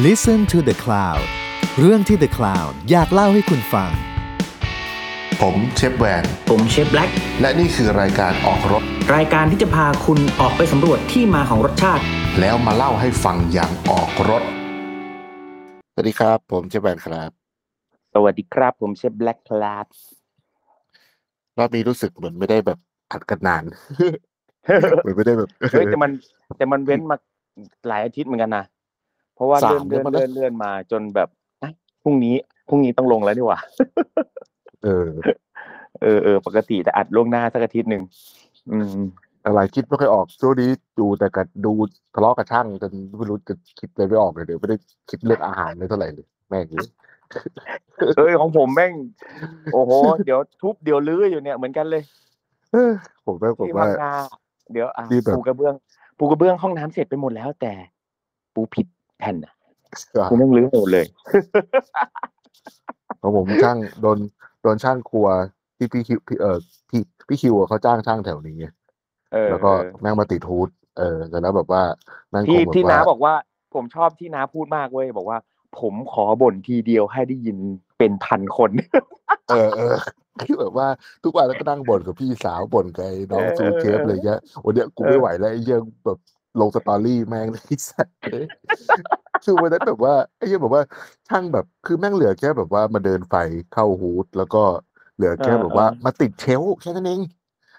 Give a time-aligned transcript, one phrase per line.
[0.00, 1.22] Listen to the Cloud
[1.78, 3.90] เรื่องที่ The Cloud อยากเล่าให้คุณฟัง
[5.42, 8.82] ผมเชฟแวน ผมเชฟแบล็กและนี่คือรายการออกรถ
[9.16, 12.02] รายการที่จะพาคุณออกไปสำรวจที่มาของรสชาติ
[12.40, 14.42] แล้วมาเล่าให้ฟังอย่างออกรถ
[15.92, 17.30] สวัสดีครับ ผมเชฟแวนครับ
[18.14, 19.86] สวัสดีครับ ผมเชฟแบล็กครับ
[21.58, 22.78] รอบนี้รู้สึกเหมือนไม่ได้แบบ
[23.12, 23.64] อัดกันนาน
[25.02, 26.10] เหมือนไม่ได้แบบเฮ้ยแต่มัน
[26.56, 27.16] แต่มันเว้นมา
[27.88, 28.66] หลายอาทิตย์เหมือนกันนะ
[29.34, 31.28] เพราะว่าสาเลื่อมนแล้เลื่วอนมั้งนะเลื่อนเลื่อนมาจนแบบ
[31.60, 32.34] เอ้ยพรุ่งนี้
[32.68, 33.58] พรุ่งนี้ต้องลงแล้วดีกว่า
[34.84, 35.08] เออ
[36.02, 38.02] เออเออปกติจะอัดล่วงหน้าสักอาทิตย์หนึ่ง
[38.72, 39.00] อืม
[39.46, 41.72] อะไรคิดไม่ค่อยออกช่วงนี้ดูแต่กับดู
[42.14, 44.76] ทะเลาะกับช่างจนไม่รู้จะคิดอะไรไม่ออกเลยเดี๋ยวไม่ได้
[45.10, 46.88] คิดเรื่องอาหารเลยเท่าไหร่เลยแม่งเลย
[48.16, 48.92] เอ้ยของผมแม่ง
[49.72, 49.92] โอ้โห
[50.24, 52.02] เดี๋ยวทุบเดี๋ยวลื้ออยู่เนี่ยเหมือนกันเลย
[52.72, 52.92] เออ
[53.26, 54.12] ผมแม่งผมที่ว่าบางนา
[54.72, 55.74] เดี๋ยวอะนี่แบบปูกระเบื้อง
[56.18, 57.72] ปูกระเบื้องห้องน้ำเสร็จไปหมดแล้วแต่
[58.54, 58.86] ปูผิด
[59.22, 59.54] แผ่นอะ
[60.30, 61.06] กูแม่งลื้อหมดเลย
[63.20, 64.18] ของผมช่างโดน
[64.62, 65.28] โดนช่างครัว
[65.76, 68.66] ที่พี่คิวพี่เออพี่พี่คิวอะเขาจ้างช่างแถวนี้ไง
[69.32, 71.82] เออแล้วก็เออแม่งมาติดฮูดเออแต่แล้วแบบว่า
[72.30, 73.34] แม่งคที่งแบบที่ว่าน้าบอกว่า
[73.74, 75.38] ผมชอบที่น้าพูดมากเว้ยบอกว่า
[75.80, 77.58] ผมขอบ่นทีเดียวให้ได้ยิน
[77.98, 78.70] เป็นพันคน
[79.50, 79.96] เออเออ
[80.40, 80.86] คือแบบว่า
[81.24, 86.18] ทุกวันแล้วก็นั่งบ่นกับพี่สาวบ่นกับไอ้น้องเออซูเชฟอะไรเงี้ยวันเนี้ยกูเออไม่ไหวแล้วไอ้เหี้ยังแบบ
[86.60, 88.44] ลงสตอรี่แม่งเลยไอ้สัตว์เลย
[89.44, 90.82] คือวันนั้นแบบว่าไอ้เหี้ยังแบบว่า
[91.28, 93.34] ช่างแบบคือแม่งเหลือแค่แบบว่ามาเดินไฟ
[93.70, 94.58] เข้าฮูดแล้วก็
[95.14, 97.20] เหลือแค่แบบว่ามาติดเชลฟ์แค่นั้นเอง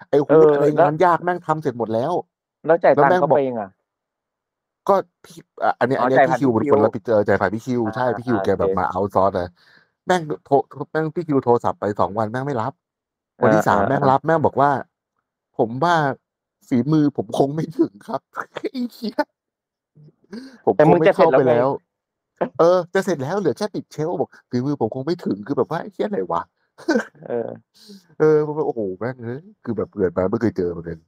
[0.08, 2.12] ไอ้ฮูดอะไรงานยากแม่งทำเสร็จหมดแล้ว
[2.66, 3.70] แล้วจ่ายตังแล้วแม่ค์งเขาบอกไปเองอะ
[4.88, 9.46] ก็พี่อะอันเนี้ยอ๋ออันเนี้ยจ่ายผ่านพี่คิวเป็นพี่คนคิวรับผิดเจอจ่ายผ่านพี่คิวอ่าใช่พี่คิวอ่าแกแบบโอเคมาเอาซอสอะ
[10.06, 10.54] แม่งโทร
[10.92, 12.72] แม่งพี่คิวโทรศัพท์ไปสองวันแม่งไม่รับ
[13.42, 14.70] วันที่อ่าสามอ่าแม่งรับแม่งบอกว่า
[15.58, 15.94] ผมว่า
[16.68, 18.20] ฝีมือผมคงไม่ถึงครับ
[18.54, 19.16] ไอ้เหี้ย
[20.66, 21.68] ผมแต่คมึงงไม่จะเสร็เข้าจแล้วไงไปแล้ว
[22.60, 26.42] เออ จะเสร็จแล้วเหลือแค่ติดเชลฟ์บอกฝีมือผมคงไม่ถึงคือแบบว่าไอ้เหี้ยอะไรวะ
[27.28, 27.48] เออ
[28.18, 30.98] เออผมแบบโอ้โหแม่งเอ้ยคือแบบเกิดมาไม่เคยเจอเหมือนกัน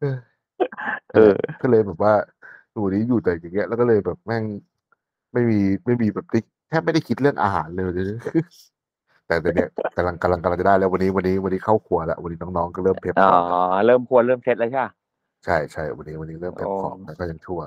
[0.00, 0.16] เออ
[1.14, 2.14] เออก็เลยแบบว่า
[2.72, 4.44] อยู่นี้อยู่แต่อย่างเงี้ยแล้วก็เลยแบบแม่ง
[5.32, 7.92] ไม่มีไม่มีแบบที่แทบไม่ได้คิดเรื่องอาหารเลย
[9.26, 14.92] แต่แต่เนี้ยกำลังกำลังกำลังจะได้แล้ววันนี้วันนี้วันนี้เข้าครัวแล้ววันนี้น้องๆก็เริ่มเพบอ๋ขอองแล้วเริ่มควรเริ่มเซ็ตแล้วใช่ปะ
[15.44, 17.60] ใช่ใช่วันนี้วันนี้เริ่มเพบโอ้ของแล้วก็ยังชั่ว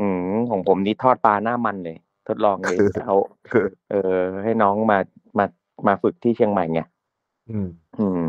[0.00, 1.96] อืมของผมนี่ทอดปลาหน้ามันเลย
[2.28, 3.16] ทดลองเลยเอา
[3.90, 4.98] เออ ให้น้องมา
[5.38, 5.44] มา
[5.86, 6.80] มาฝึกที่เชียงใหม่ไง
[7.50, 7.68] อืม
[7.98, 8.20] อืม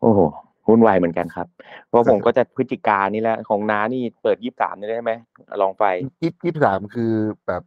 [0.00, 0.20] โอ้โห
[0.68, 1.46] วุ่นวายเหมือนกันครับ
[1.88, 5.12] เพราะผมก็จะพฤศจิกานี่แหละของน้านี่เปิดยี่สามนี่ได้ไหม
[5.62, 5.82] ลองไฟ
[6.22, 7.12] ยี่ยี่สามคือ
[7.46, 7.62] แบบ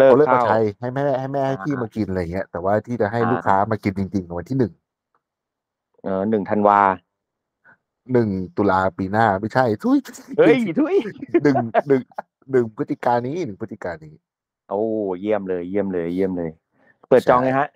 [0.00, 4.72] เลิกเขาเลิกมาเข้าใช้ให้แม่ให้แม่ให้อ่าพี่มากินอะไรเงี้ย แต่ว่าที่จะให้อ่าลูกค้ามากินจริงๆวันที่หนึ่ง
[6.02, 6.80] เออหนึ่งธันวา
[8.12, 9.98] หนึ่งตุลาปีหน้าไม่ใช่ทุย
[10.38, 10.94] เฮ้ยทุย
[11.44, 11.56] หนึ่ง
[11.88, 12.00] หนึ่ง
[12.50, 14.14] หนึ่งพฤศจิกายนนี้หนึ่งพฤศจิกายนนี้
[14.70, 14.80] โอ้
[15.20, 16.50] เยี่ยมเลย เยี่ยมเลย เยี่ยมเลย
[17.08, 17.68] เปิดจองไงฮะ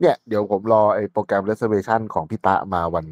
[0.00, 3.06] เนี่ย เดี๋ยวผมรอไอ้โปรแกรม reservation ของพี่ตะมาวัน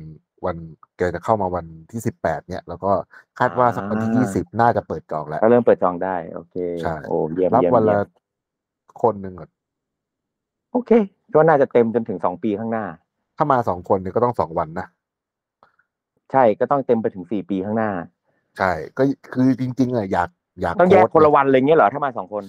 [0.47, 0.57] วัน
[0.97, 2.93] แกจะเข้ามาวันที่สิบแปดเนี่ยแล้วก็
[3.39, 8.09] คาดว่าสักวันที่อ่ายี่สิบน่าจะเปิดจองแล้วก็เริ่มเปิดจองได้ โอเคใช่โอ้เยี่ยมรับเยี่ยมวันละเยี่ย
[8.99, 9.51] มคนหนึ่งก่อน
[10.73, 10.91] โอเค
[11.35, 12.85] ก็น่าจะเต็มจนถึงสองปีข้างหน้า
[13.37, 14.87] ถ้ามาสองคนเนี่ยก็ต้องสองวันนะ
[16.33, 17.91] ใช่ก็ต้องเต็มไปถึงสี่ปีข้างหน้า
[18.59, 20.29] ใช่ ก็คือจริงๆอะอยาก
[20.61, 22.45] อยากต้องแยกโพสต์คนละวันเลยเงี้ยเหรอถ้ามาสองคน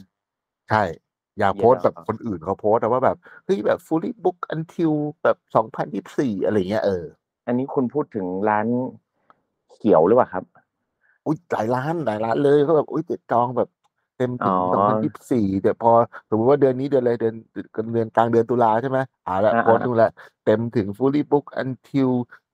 [0.70, 0.84] ใช่
[1.40, 4.94] อยากเหี้ยโพสต์แบบเหรอคนอื่นเขาโพสต์แต่ว่าแบบเฮ้ยแบบ fully book until
[5.24, 7.06] แบบสองพันยี่สี่อะไรเงี้ยเออ
[7.46, 8.68] อันนี้คุณพูดถึงร้าน
[9.72, 10.44] เขียวหรือเปล่าครับ
[11.26, 13.70] อุ้ยหลายร้านหลายร้านเลยก็แบบอุ้ยติดจองแบบ
[14.18, 15.92] เต็มถึงอ๋สองอพันยี่สี่เดี๋ยวพอ
[16.30, 17.36] สมมติว่าเดือนนี้เดือนอะไรเดือน
[17.94, 20.12] เดือนกลางเดือนตุลาใช่ไหมอ่าละอ่าโพสต์ดูแลว
[20.46, 22.12] เต็มถึง fully book until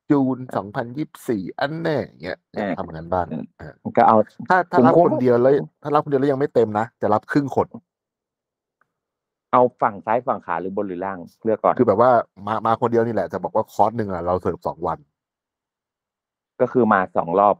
[0.09, 3.25] จูนสองพันยี่สี่อันแน่เงี้ยอยากทำอย่างนั้นบ้าง
[3.57, 4.17] เออก็เอา
[4.49, 7.67] ถ้าถ้าผมรับคงคนเดียวแล้วถ้ารับคนเดียวแล้วยังไม่เต็มนะจะรับครึ่งคน
[9.51, 12.11] เอาฝั่งซ้ายฝั่งขวาหรือบนหรือล่างเลือกก่อนคือแบบว่า
[12.47, 14.97] มามาคนเดียวนี่แหละจะบอกว่าคอร์สหนึ่งอะเราเสิร์ฟสองวัน
[16.61, 17.55] ก็คือมาสองรอบ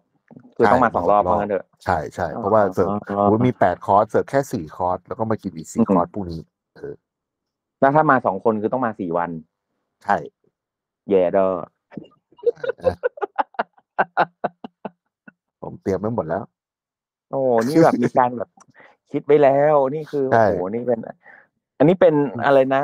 [0.56, 6.40] คือใช่ต้องมาสองรอบมาสองรอบเพราะงั้นเถอะใช่ใช่เพราะว่าเสิร์ฟอ๋อโอ้ยมีแปดคอร์สเสิร์ฟแค่สี่คอร์สแล้วก็มากินอีกสี่อืมคอร์สพรุ่งนี้
[7.80, 9.30] แล้วถ้ามาสองคนคือต้องมาสี่วัน
[10.04, 10.18] ใช่
[11.10, 11.50] แย่เด้อ
[15.62, 16.44] ผมเตรียมไว้หมดแล้ว
[17.32, 18.50] โอ้นี่แบบมีการแบบ
[19.12, 21.00] คิดไว้แล้วนี่คือใช่โอ้โหนี่เป็น
[21.80, 22.14] อันนี้เป็น
[22.46, 22.84] อะไรนะ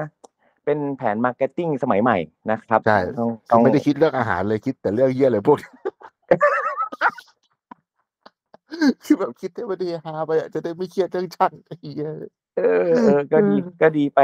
[0.65, 2.17] เป็นแผนมาร์เก็ตติ้งสมัยใหม่
[2.51, 5.71] นะครับใช่ต้องผต้อมงไม่ได้คิดเรื่องอาหารเลยคิดแต่เรื่องเยี่ยอะไรพวกนี้
[9.05, 12.09] คือแบบคิดให้มันดีฮาไปอะจะได้ไม่เครียดเรื่องช่างไอ้เหี้ย
[12.57, 14.19] เออเออก็ดีก็ดีไป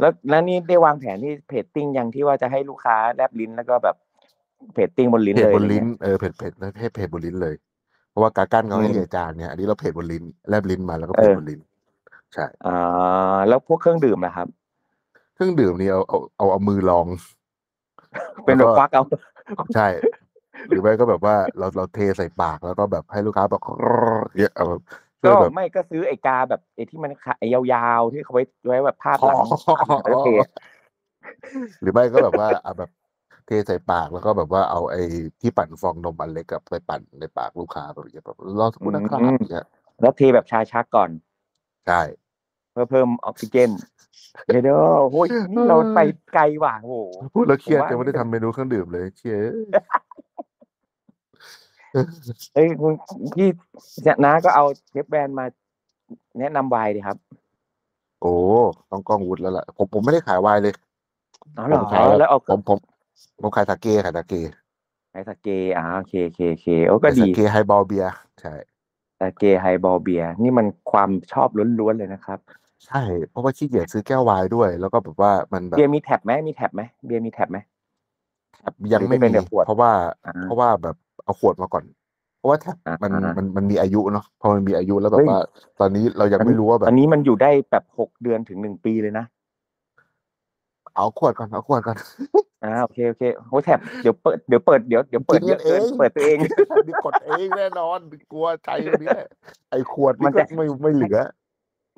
[0.00, 3.96] แล้วแล้วนี่ได้วางแผนที่เพจติ้งยังที่ว่าจะให้ลูกค้าแลบลิ้นแล้วก็แบบ
[4.74, 7.54] เพจติ้งบนลิ้นเพจเลยบนอะไรลิ้นเงี้ยเออเพจเพจนะเพจเพจบนลิ้นเลย
[8.12, 11.60] ผราะว่ากากั้นเขาให้อืมเรียกจานเนี่ยอันนี้เราเผ็ดบนลิ้นแลบลิ้นมาแล้วก็เผ็ดเออบนลิ้น
[12.34, 14.48] ใช่อ่าแล้วพวกเครื่องดื่มนะครับ
[15.34, 17.06] เครื่องดื่มนี่เอาเอาเอาเอามือลอง
[18.44, 19.04] เป็นแบบควักเอา
[19.74, 19.86] ใช่
[20.68, 23.62] หรือไม่ก็แบบว่าเราเราเทใส่ปากแล้วก็แบบให้ลูกค้าแบบ
[24.36, 24.82] เนี่ยเอาแบบ
[25.22, 29.36] ช่ก็วยแบบไม่ก็ซื้อไอ้กาแบบไอ้ที่มันขาไอ้ยาวๆที่เขาไว้ไว้แบบพาดหลัง
[30.04, 30.28] แล้วเท
[31.80, 32.90] หรือไม่ก็แบบว่าเอาแบบ
[33.46, 35.02] เทใส่ปากแล้วก็แบบว่าเอาไอ้
[35.40, 39.66] ที่ปั่นฟองนมอันเล็กกับไปปั่นในปากลูกค้าแบบอย่างเงี้ยแบบรอสักครู่นะครับอย่างเงี้ย
[40.00, 41.10] แล้วเทแบบชาชักก่อน
[41.88, 42.02] ใช่
[42.72, 43.70] เพื่อเพิ่มออกซิเจน
[44.46, 44.78] เดี๋ยวเดี๋ยว
[45.12, 46.00] โอ้ยนี่เราไป
[46.34, 46.94] ไกลว่ะโอ้โห
[47.34, 49.36] พูดแล้วเครียดผมว่ายังไม่ได้ทำเมนูเครื่องดื่มเลยเชี่ย
[52.54, 52.92] เฮ้ยคุณ
[53.36, 53.48] พี่
[54.24, 55.44] น้าก็เอาเชฟแบรนด์มา
[56.38, 57.16] แนะนำไวน์ดิครับ
[58.22, 58.34] โอ้
[58.90, 60.74] ต้องกล้องวุฒิแล้วล่ะ ผมผมไม่ได้ขายวายเลย
[61.58, 62.78] อ๋อเหรผอมขายแล้วเอาผมผม
[63.40, 64.34] ผมขายสาเกขายสาเก
[65.12, 68.54] ไอสเกอ่าโอเคโอเคโอเคโอ้ก็ขายดีสาเกไฮบอลเบียร์ใช่
[69.20, 71.48] สเกไฮบอลเบียร์นี่มันความชอบ
[71.78, 72.38] ล้วนๆเลยนะครับ
[72.86, 77.58] ใช่ เพราะว่าขี้เกียจซื้อแก้ววายด้วย แล้วก็แบบว่ามันแบบเบียร์มีแท็บไหมมีแท็บไหมเบียร์มีแท็บไหม
[78.94, 79.92] ยังไม่หรือจะเป็นมีแต่ขวดเพราะว่า
[80.24, 81.84] อ่า เพราะว่าแบบเอาขวดมาก่อน
[82.38, 85.38] เพราะว่าแท็บอ่ามันอ่ามัมันมันมีอายุเนาะพอมันมีอายุแล้วแบเฮ้บยว่า
[85.80, 89.24] ตอนนี้เรายังไม่รู้ว่าแบบอันนี้มันอยู่ได้แบบหกเดือนถึงหนึ่งปีเลยนะ
[90.98, 91.96] เอาขวดก่อนเอาขวดก่อน
[92.64, 96.36] อ่าโอเคโอเคโอ้แท็บเดี๋ยวเปิดเดี๋ยวเปิดเดี๋ยวเดี๋ยวเปิดกินเยกัอะนเอเกินงเปิดตัวเอง
[96.86, 97.98] นี่กดเองแน่นอน
[98.32, 99.18] กลัวใจเนี้ย
[99.70, 101.18] ไอ้ขวดมันี่นก็จะไม่ไม่เหลือ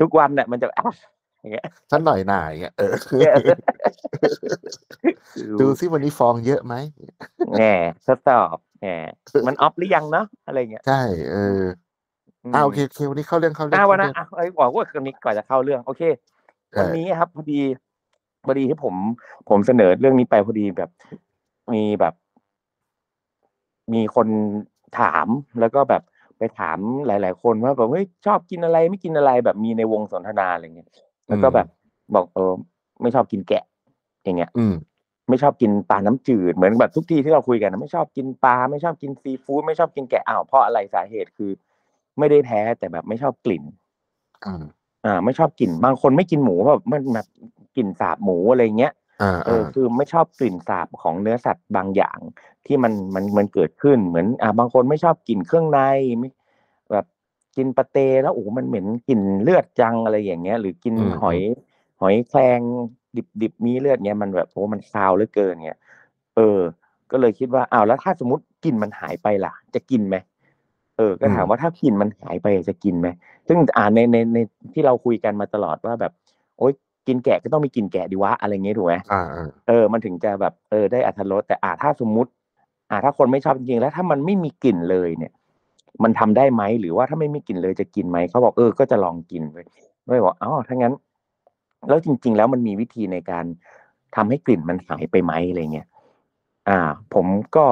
[0.00, 0.92] ทุกวันเนี่ยมันจะอะ
[1.40, 2.94] อย่างเงี้ยสักหน่อยหน่าอย่างเงี้ยเออ
[5.60, 6.74] ดูซิวันนี้ฟองเยอะไหม
[7.56, 7.74] แหน่
[8.06, 8.96] ทดสอบแหน่
[9.46, 11.00] มันออฟหรือยังเนาะอะไรเงี้ยใช่
[11.32, 11.62] เออ
[12.54, 16.02] มอ่าโอเคโอเควันนี้เข้าเรื่องเข้าเรื่อ่าวันเข้านั้นเรื่องอะเอ้ยบอกว่าคนนี้ก่อนจะเข้าเรื่อง โอเค
[16.72, 17.60] ใช่วันนี้ครับพอดี
[18.44, 18.94] พอดีที่ผม
[19.48, 20.90] ผมเสนอเรื่องนี้ไปพอดีแบบ
[21.72, 22.14] มีแบบ
[23.92, 24.28] มีคน
[24.98, 25.26] ถาม
[25.60, 26.02] แล้วก็แบบ
[26.38, 30.88] ไปถามหลาย ๆ คนว่าแบบเฮ้ยชอบกินอะไรไม่กินอะไรแบบมีในวงสนทนาอะไรเงี้ย
[31.28, 31.66] แล้วก็แบบ
[32.14, 32.52] บอกเออ
[33.02, 33.64] ไม่ชอบกินแกะ
[34.24, 34.74] อย่างเงี้ย อืม
[35.28, 41.50] ไม่ชอบกินปลาน้ำจืดเหมือนแบบทุกที่ที่เราคุยกันนะไม่ชอบกินปลาไม่ชอบกินซีฟู้ดไม่ชอบกินแกะอ้าวเพราะอะไรสาเหตุคือ
[42.18, 43.62] ไม่ได้แพ้แต่แบบไม่ชอบกลิ่น
[44.44, 44.64] อ่า
[45.04, 47.26] อ่าไม่ชอบกลิ่นบางคนไม่กินหมูแบบมันแบบ
[47.76, 52.18] กลิ่นสาบหมูอะไรเงี้ยอ่าเออคือไม่ชอบกลิ่นสาบของเนื้อสัตว์บางอย่าง
[52.66, 55.80] ที่มันมันมันเกิดขึ้นเหมือน อ่าบางคนไม่ชอบกลิ่นเครื่องใน
[56.18, 56.30] ไม่
[56.90, 57.06] แบบ
[57.56, 61.38] กินปลาเตแล้วโอ้โหมันเหม็นกลิ่นเลือดจังอะไรอย่างเงี้ย หรือกินหอย
[62.00, 62.60] หอยแครง
[63.16, 65.78] ดิบดิบมีเลือดเงี้ยมันแบบโอ้มันคาวเหลือเกินเงี้ย
[66.36, 66.60] เออ
[67.10, 70.16] ก็เลยคิดว่าอ้าวแล้วถ้าสมมติกลิ่นมันหายไปล่ะ จะกินไหม
[70.96, 73.08] เออ ก็ถามว่าถ้ากลิ่นมันหายไปจะกินไหม
[73.48, 74.38] ซึ่งอ่านในในใน
[74.72, 76.12] ที่เราคุยกันมาตลอดว่าแบบ
[76.58, 76.72] โอ๊ย
[77.06, 82.30] กินแกะก็ต้องมีกลิ่นแกะดีวะอะไรเงี้ยถูกไหมอ่าอ่าเออ มันถึงจะแบบเออได้อัธรสแต่อ่าถ้าสมมุติ
[82.90, 85.32] อ่าถ้าคนไม่ชอบจริงๆแล้วถ้ามันไม่มีกลิ่นเลยเนี่ย
[86.02, 89.56] มันทำได้ไหมหรือว่าถ้าไม่มีกลิ่นเลยจะกินไหมเขาบอกเออก็จะลองกินไป
[90.06, 90.94] ไม่บอกอ๋อถ้างั้น
[91.88, 93.44] แล้วจริง ๆ แล้วมันมีวิธีในการ
[94.16, 95.86] ทำให้กลิ่นมันหายไปไหมอะไรเงี้ย
[96.68, 96.78] อ่า
[97.14, 97.26] ผม
[97.56, 97.66] ก็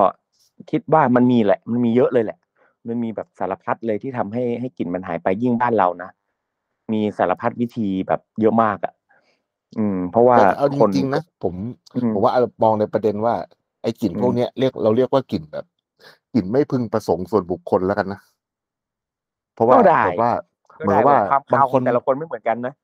[0.70, 2.38] คิดว่ามันมีแหละ มันมีเยอะเลยแหละ
[2.88, 6.10] มันมีแบบสารพัดเลยที่ทำให้ให้กลิ่นมันหายไปยิ่งบ้านเรานะ
[6.92, 8.92] มีสารพัดวิธีแบบเยอะมากอะ
[9.76, 11.54] อืม เพราะว่าแต่เอาจคนริงๆนะผม
[11.96, 13.34] อืมผมว่าเอามองในประเด็นว่า
[13.82, 15.64] ไอ้กลิ่นอืมพวกเนี้ยเรียกเราเรียกว่ากลิ่นแบบ
[16.34, 18.20] กลิ่นไม่พึงประสงค์ส่วนบุคคลแล้วกันนะ
[19.54, 20.30] เพราะว่าก็ได้แบบว่า
[20.78, 22.74] ก็เหมือนได้ว่าความบางคาวคของนแต่ละคนไม่เหมือนกันนะ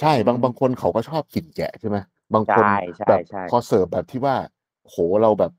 [0.00, 1.96] ใช่บางอืมบางคนเขาก็ชอบกลิ่นแกะใช่ไหม
[2.34, 4.36] บางคนใช่ใช่แบบใช่พอเสิร์ฟแบบที่ว่า
[4.84, 5.52] โหเราแบบ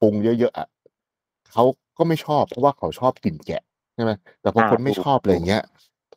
[0.00, 0.68] ปรุงเยอะๆอะ
[1.52, 1.64] เขา
[1.98, 3.62] ก็ไม่ชอบเพราะว่าเขาชอบกลิ่นแกะ
[3.94, 4.10] ใช่ไหม
[4.40, 5.62] แต่พอคนไม่ชอบอะไรอย่างเงี้ย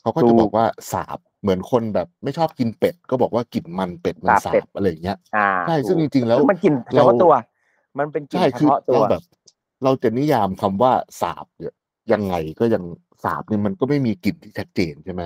[0.01, 7.33] เขาก็จะบอกว่าสาบ เหมือนคนแบบไม่ชอบกินเป็ด ก็บอกว่ากลิ่นมันเป็ดมันสาบอะไรอย่างเงี้ยอ่าใช่ซึ่งถูกจริงๆแล้วคือมันกินเฉเราพาะตัว
[7.99, 9.23] มันเป็นกลิ่นใช่เฉคือพาะตัวเราแบบ
[9.83, 10.91] เราจะนิยามคำว่า
[11.21, 11.73] สาบเนี่ย
[12.13, 12.83] ยังไงก็ยัง
[13.23, 15.21] สาบเนี่ยมันก็ไม่มีกลิ่นที่ชัดเจนใช่ไหม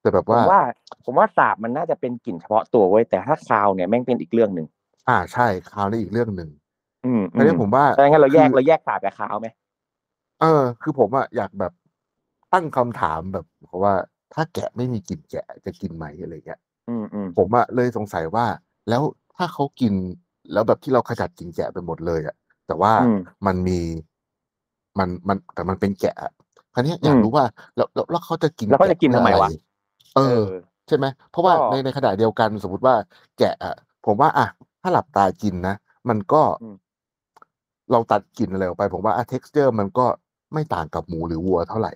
[0.00, 0.62] แต่แบบผมว่าว่า
[1.04, 4.66] ผมว่าสาบมันน่าจะเป็นกลิ่นเฉพาะตัวไว้ยแต่ถ้าคาวเนี่ยแม่งเป็นอีกเรื่องหนึ่ง
[5.08, 6.50] อ่าใช่คราวนี้อีกเรื่องหนึ่ง
[7.04, 9.48] อืมอันนี้ผมว่าแต่งั้นเราแยกคือเราแยกสาบกับคาวไหม
[10.40, 11.72] เออ คือผมอะอยากแบบ
[12.52, 13.94] ตั้งคำถามแบบเพราะว่า
[14.34, 18.46] ถ้าแกะไม่มีกลิ่นแกะจะกินไหมอะไรเงี้ยอืมอืมผมอะเลยสงสัยว่า
[18.88, 19.02] แล้ว
[19.36, 19.92] ถ้าเขากิน
[20.52, 23.16] แล้วแบบที่เราขจัดกลิ่นแกะไปหมดเลยอะแต่ว่าอืม
[23.46, 23.80] มันมี
[24.98, 26.32] มันมันแต่มันเป็นแกะอะ
[26.74, 27.44] คราวเนี้ยอยากอืมรู้ว่า
[27.76, 29.52] แล้วแล้วแล้วเขาจะกินแล้วเขาจะกินแกทำไมพื่อวะอร
[30.16, 30.42] เออ
[30.88, 32.94] ใช่ไหมเพราะว่าก็ในในขณะเดียวกันสมมติว่า
[33.38, 33.74] แกะอะ
[34.06, 34.46] ผมว่าอะ
[34.82, 35.74] ถ้าหลับตากินนะ
[36.08, 36.76] มันก็อืม
[37.90, 40.06] เราตัดกลิ่นอะไรออกไป ผมว่าอะ texture มันก็
[40.52, 41.92] ไม่ต่างกับหมูหรือวัวเท่าไหร่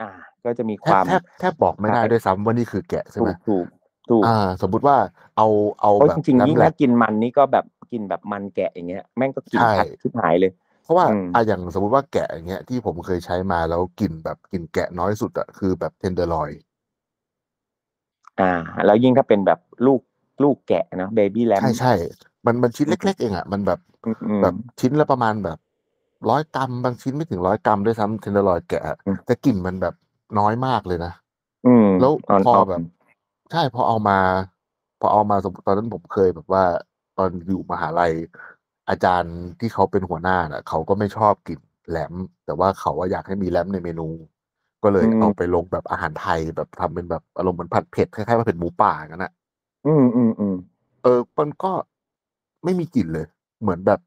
[0.00, 3.66] อ่า ก็จะมีแทควาบมแทบแทบบอกไม่ได้คล้ายด้วยซ้ำว่านี่คือแกะใช่ถูไหม ถูก
[4.10, 4.96] ถูกอ่าสมมุติว่า
[5.36, 5.46] เอา
[5.80, 10.52] เอาเพราะแบบจริงๆยิ่งแหลถ้ามกินมันนี่ก็แบบกินแบบมันแกะอย่างเงี้ยแม่งก็กลินใช่ชัดชิบหายเลยเพ
[10.88, 16.50] ราะว่าอืมอะอย่างสมมุติว่าแกะอย่างเงี้ยที่ผมเคยใช้มาแล้วกลิ่นแบบกลิ่นแกะน้อยสุดอะคือแบบ tenderloin
[18.40, 18.52] อ่า
[18.86, 20.00] แล้วยิ่งถ้าเป็นแบบลูก
[20.42, 21.92] ลูกแกะนะ baby lamb ใช่ใช่
[22.46, 23.80] มันมันชิ้นเล็ก ๆ เองอะมันแบบ
[24.42, 25.58] แบบชิ้นละประมาณแบบ
[26.30, 29.94] ร้อยกรัมบางชิ้นไม่ถึงร้อยกรัมด้วยซ้ำ tenderloin แกะอะอืมแต่กลิ่นมันแบบ
[30.38, 31.12] น้อยมากเลยนะ
[31.66, 32.80] อืมแล้วอ่อนพอๆแบบ
[33.52, 34.18] ใช่พอเอามา
[35.00, 36.64] พอเอามาสมตอนนั้นผมเคยแบบว่า
[37.18, 38.12] ตอนอยู่มหาลัย
[38.88, 42.14] อาจารย์ที่เขาเป็นหัวหน้าน่ะ เขาก็ไม่ชอบกลิ่นแหลม
[42.46, 44.08] แต่ว่าเขาว่าอยากให้มีแหลมในเมนู
[44.82, 49.32] ก็เลยอืมเอาไปลงแบบอาหารไทยแบบทำเป็นแบบอารมณ์เหมือนผัดเผ็ดคล้ายๆว่าเผ็ดหมูป่ากันนะ
[49.86, 50.56] อืมอืมอืม
[51.02, 51.72] เออมันก็
[52.64, 53.26] ไม่มีกลิ่นเลย
[53.60, 54.00] เหมือนแบบ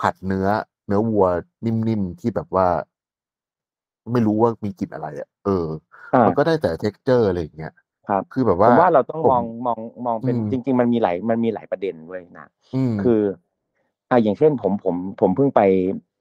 [0.00, 0.48] ผัดเนื้อ
[0.86, 1.26] เนื้อวัว
[1.64, 2.66] นิ่มๆที่แบบว่า
[4.12, 5.66] ไม่รู้ว่ามีกลิ่นอะไรอะเออ
[6.14, 7.72] อ่ามันก็ได้แต่ texture อะไรอย่างเงี้ย
[8.08, 13.20] ครับคือแบบผว่ามว่าเราต้องผมมองมองมองเป็นอืมจริง ๆ มันมีหลายมันมีหลายประเด็นด้วยนะอืมคือ
[14.10, 15.60] อ่าอย่างเช่นผมผมผมเพิ่งไป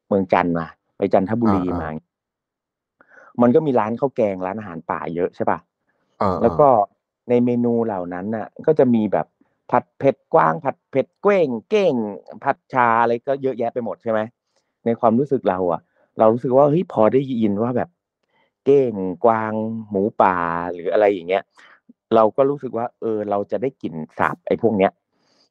[0.08, 1.90] เมืองจันทร์มาไปจันทบุรีอ่ามา
[3.42, 5.60] มันก็มีร้านข้าวแกงร้านอาหารป่าเยอะใช่ป่ะ
[6.20, 6.68] เออแล้วก็
[7.30, 9.28] ในเมนูเหล่านั้นน่ะ ก็จะมีแบบ
[9.72, 11.94] ผัดเผ็ดกว้าง ผัดเผ็ดเก้งเก้ง
[12.44, 14.20] ผัดชาอะไรก็เยอะแยะไปหมดใช่ไหม
[14.86, 15.82] ในความรู้สึกเราอะ
[16.20, 17.90] เรารู้สึกว่าเฮ้ยพอได้ยินว่าแบบ
[18.66, 18.94] เก้ง
[19.26, 19.54] กวาง
[19.90, 20.38] หมูป่า
[20.74, 21.44] หรืออะไรอย่างเงี้ย
[22.16, 24.92] เราก็รู้สึกว่า เออ เราจะได้กลิ่นสาบไอ้พวกเนี้ย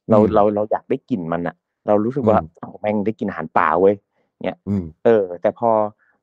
[0.09, 1.55] เราอืมเราเราอยากได้กลิ่นมันอะ
[1.87, 3.95] เรารู้สึกว่าอืมโอ้แม่งได้กินอาหารป่าเว้ย
[4.69, 5.71] อืมเออ แต่พอ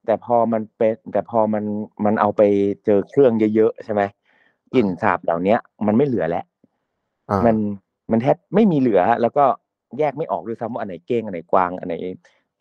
[0.06, 1.64] แต่พอมันเป็นแต่พอมัน
[2.04, 2.42] มันเอาไป
[2.84, 4.02] เจอเครื่องเยอะๆใช่ไหม
[4.74, 6.44] กลิ่นสาบเหล่าเนี้ยมันไม่เหลือแล้ว
[7.30, 7.56] อ่ามัน
[8.10, 9.44] มันแทบไม่มีเหลือ แล้วก็
[9.98, 11.94] แยกไม่ออกด้วยซ้ำว่าอันไหนเก้งอันไหนกวางอันไหน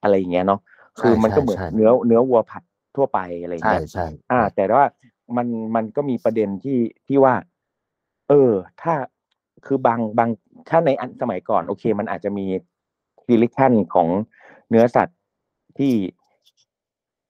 [0.03, 0.59] อะไรอย่างเงี้ยเนาะ
[0.99, 2.63] คือมันก็เหมือนใช่ใช่เนื้อเนื้อวัวผัด
[2.95, 4.85] ทั่วไปอะไรอย่างใช่เงี้ยใช่อ่า แต่ว่า
[5.37, 7.33] มันมันก็มีประเด็นที่ที่ว่า
[8.29, 8.93] เออ ถ้า
[9.65, 10.29] คือบางบาง
[10.69, 12.45] ถ้าในอันสมัยก่อน โอเค มันอาจจะมี
[13.27, 14.07] selection ของ
[14.69, 15.17] เนื้อสัตว์
[15.77, 15.93] ที่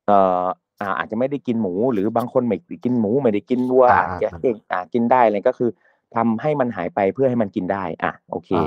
[0.05, 0.45] เอ่อ
[0.81, 5.69] อ่าอาจจะไม่ได้กินหมู หรือบางคนไม่ได้กินหมูไม่ได้กินวัวอ่าอาจจะอ่าเก่งอ่ากินได้อะไรก็คือ
[6.15, 8.65] ทำให้มันหายไปเพื่อให้มันกินได้ อะ โอเคอ่า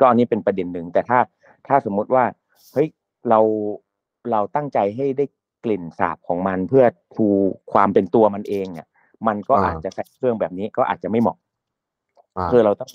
[0.00, 1.18] ก็อันนี้เป็นประเด็นหนึ่งแต่ถ้า
[1.66, 2.24] ถ้าสมมุติว่า
[2.72, 2.88] เฮ้ย
[3.28, 3.40] เรา
[4.30, 5.24] เราตั้งใจให้ได้
[5.64, 7.26] กลิ่นสาบของมันเพื่อทู
[7.72, 8.88] ความเป็นตัวมันเองเนี่ย
[9.26, 11.36] มันก็อ่าอาจจะใส่เครื่องแบบนี้ก็อาจจะไม่เหมาะ
[12.36, 12.90] อ่าคือเราต้อง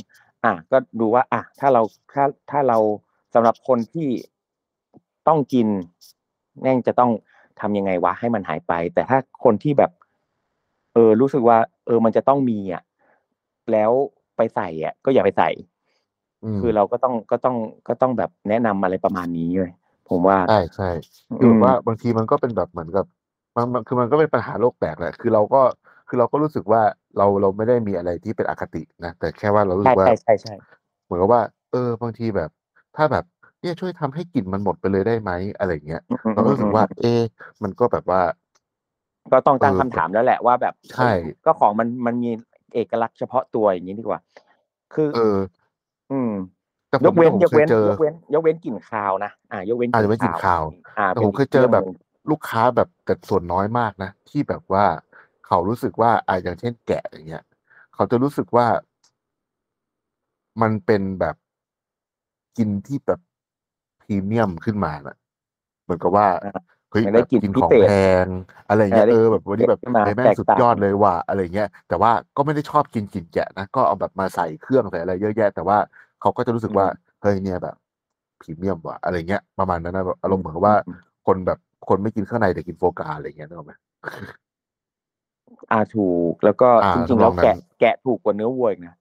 [0.46, 1.82] อะก็ดูว่า อะถ้าเรา
[2.14, 2.78] ถ้าถ้าเรา
[3.34, 4.10] สำหรับคนที่
[5.28, 5.68] ต้องกิน
[6.62, 7.12] แม่งจะต้อง
[7.60, 9.92] ทำยังไงวะให้มันหายไป แต่ถ้าคนที่แบบ
[10.94, 12.84] เออ รู้สึกว่า เออ มันจะต้องมีอะ
[13.72, 13.92] แล้ว
[14.36, 15.50] ไปใส่อะ ก็อย่าไปใส่
[16.56, 17.56] มคือเราก็ต้องก็ต้อง
[17.88, 19.72] ก็ต้องแบบแนะนำอะไรประมาณนี้เลย
[20.10, 20.90] ผมว่าใช่ใช่
[21.40, 23.06] คือแบบว่าบางทีมันก็เป็นแบบเหมือนกับ
[23.56, 25.62] มันมันคือมันก็เป็นปัญหาโลกแตกแหละ คือเราก็
[26.08, 26.82] คือเราก็รู้สึกว่า
[27.18, 30.54] เราเราไม่ได้มีอะไรที่เป็นอคตินะ แต่แค่ว่าเรารู้ใช่สึกว่าใช่ใช่ใช่
[31.04, 32.50] เหมือนกับว่า เออบางทีแบบ
[32.96, 33.24] ถ้าแบบ
[33.62, 37.24] เนี่ยช่วยทำให้กลิ่นมันหมดไปเลยได้ไหมอะไรอย่างเงี้ยอืมเราก็รู้สึกว่า เอะ
[37.64, 38.22] มันก็แบบว่า
[39.32, 41.12] ก็ต้องตั้งเออคำถามแล้วแหละว่าแบบใช่
[41.46, 42.32] ก็ของมันมันมี
[42.74, 44.20] เอกลักษณ์เฉพาะตัวอย่างนี้ดีกว่า
[44.94, 45.38] คือ เออ
[46.12, 46.32] อืม
[46.90, 50.64] แต่ผยมกเว้นผมยกเคยเว้นเจอยกเว้นยกเว้นกลิ่นคาวนะอ่ายกเว้นอาจจะไม่กลิ่นคาว
[51.00, 54.86] อ่าแต่ป็นผมเคยเจอแบบรื่องหนึ่งลูกค้าแบบแต่ส่วนน้อยมากนะ ที่แบบว่า
[55.48, 57.44] เขารู้สึกว่าอ่าอย่างเช่นแกะอย่างเงี้ย
[57.94, 58.68] เขาจะรู้สึกว่า
[60.62, 61.36] มันเป็นแบบ
[62.58, 63.20] กินที่แบบ
[64.02, 65.18] พรีเมียมขึ้นมาน่ะ
[65.84, 68.28] เหมือนกับว่าอ่าเฮ้ยมันแบได้บกลิ่นกินพิของเศษแพง
[68.70, 75.78] อะไรเงี้ยเออได้เออแบบวันนี้แบบขึ้นมาเฮ้ยแม่งแตกสุดต่างยอดเลยว่ะอะไรเงี้ยแต่ว่าก็ไม่ได้ชอบกินกลิ่นแกะนะก็เอาแบบมาใส่เครื่องใส่อะไรเยอะแยะ แต่ว่า
[76.28, 76.88] เขาก็จะรู้สึกว่า
[77.22, 77.76] เฮ้ยเนี่ยแบบ
[78.42, 80.76] พรีเมียมว่ะอะไรเงี้ยประมาณนั้นนะแบบอารมณ์เหมือนกับว่า
[81.28, 83.74] คนแบบคนไม่กินข้างในแต่กินโฟกาอะไรเงี้ยนึกออกไหม
[85.72, 88.96] อ่าถูกแล้วก็อ่าจริงๆแล้วทำนองนั้นแกะแกะถูกกว่าเนื้อวัวอีกนะ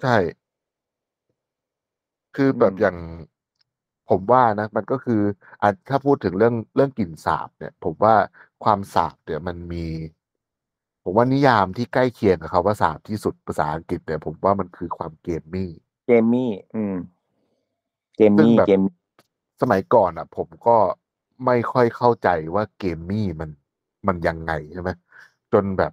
[0.00, 0.16] ใช่
[2.36, 2.96] คือแบบอืมอย่าง
[4.10, 5.20] ผมว่านะมันก็คือ
[5.62, 8.14] อะถ้าพูดถึงเรื่องเรื่องกลิ่นสาบ เนี่ย ผมว่า
[8.64, 9.86] ความสาบเนี่ยมันมี
[11.02, 15.70] ผมว่านิยามที่ใกล้เคียงกับคำว่าสาบที่สุดภาษาอังกฤษเนี่ยผมว่ามันคือความเกมมี่
[16.04, 16.94] เจมมี่ อืม
[18.16, 18.94] เจมซึ่งมี่แบบ เจมมี่
[19.60, 20.76] สมัยก่อนอะ ผมก็
[21.46, 23.50] ไม่ค่อยเข้าใจว่าเกมมี่มัน
[24.06, 24.90] มันยังไงใช่ไหม
[25.52, 25.92] จนแบบ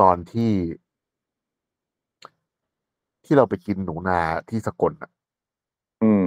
[0.00, 0.52] ตอนที่
[3.24, 5.10] ที่เราไปกินหนูนาที่สกลอะ
[6.02, 6.22] อืม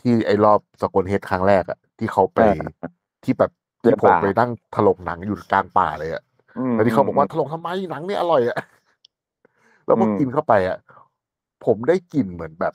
[0.00, 2.60] ที่ไอ้รอบสกลเฮดครั้งแรกอะที่เขาไปเออ
[3.24, 3.50] ที่แบบ
[3.82, 6.22] เดิที่นผมป่า ไปนั่งถลกหนังอยู่กลางป่าเลยอะ
[6.56, 8.56] อืม แล้วที่เขาบอกว่ามถลกทำไมหนังนี่อร่อยอะ
[9.86, 10.76] แล้วพออม กินเข้าไปอะ
[11.64, 12.74] ผมได้กลิ่นเหมือนแบบ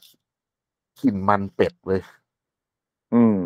[1.01, 2.01] กลิ่นมันเป็ดเลย
[3.13, 3.37] อืม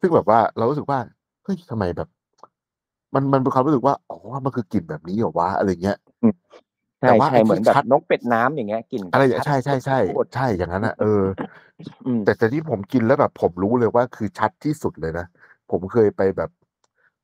[0.00, 0.98] ซึ่งแบบว่าเรารู้สึกว่า
[1.44, 2.08] เฮ้ยทำไมแบบ
[3.14, 5.98] มันมันเป็นความรู้สึกว่าอ๋อมันคือกลิ่นแบบนี้เหรอวะอะไรเงี้ย
[7.00, 11.22] ใช่แต่ว่าใช่ไอ้เหมือนที่แบบชัดนกเป็ดน้ำอย่างเงี้ยกลิ่นอะไรชัดใช่ใช่ใช่โคตรใช่อย่างนั้นอะเออ
[12.06, 15.26] อืมแต่แต่ที่ผมกินแล้วแบบ ผมรู้เลยว่าคือชัดที่สุดเลยนะ
[15.70, 16.50] ผมเคยไปแบบ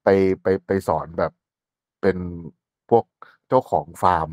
[0.04, 0.08] ไป
[0.42, 1.32] ไปไปสอนแบบ
[2.02, 2.16] เป็น
[2.90, 3.04] พวก
[3.48, 4.30] เจ้าของฟาร์ม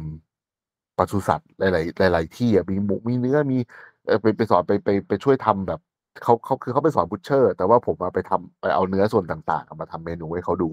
[0.97, 1.61] ปศุสัตว์ห
[2.01, 3.57] ลาย ๆ หลาย ๆ ที่อะมีหมูมีเนื้อมี
[4.05, 5.79] เออไปไปสอนไปไปไปช่วยทำแบบ
[6.23, 10.71] เขาเขาคือเขาไปสอน butcher แต่ว่าผมมาไปทำไปเอาเนื้อส่วนต่างๆมาทำเมนูให้เขาดู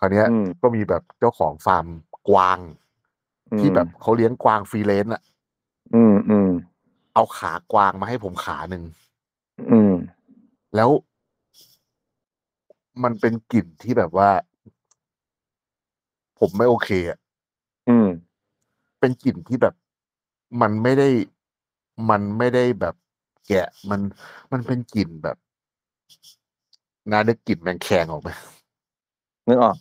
[0.00, 1.86] คราวเนี้ยอืมก็มีแบบเจ้าของฟาร์ม
[2.28, 2.58] กวาง
[3.58, 5.22] ที่แบบเขาเลี้ยงกวาง free-range อะ
[5.94, 6.50] อืมอืม
[7.14, 8.82] เอาขากวางมาให้ผมขาหนึ่ง
[9.70, 9.94] อืม
[10.76, 10.90] แล้ว
[13.02, 14.30] มันเป็นกลิ่นที่แบบว่า
[16.38, 17.18] ผมไม่โอเคอะ
[17.88, 18.08] อืม
[19.00, 19.74] เป็นกลิ่นที่แบบ
[20.60, 21.08] มันไม่ได้
[22.10, 22.94] มันไม่ได้แบบ
[23.46, 24.00] แกะ มัน
[24.52, 25.36] มันเป็นกลิ่นแบบ
[27.10, 28.30] นานึกกลิ่นแมงแคงออกไหม
[29.48, 29.76] นึกออก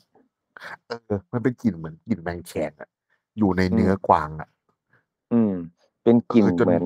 [0.87, 2.89] เออ มันเป็นกลิ่นเหมือนกลิ่นแมงแคงอะ
[3.37, 4.49] อยู่ในเนื้อกวางอะ
[5.33, 5.53] อืม
[6.03, 6.83] เป็นกลิ่นคือจนเหมือน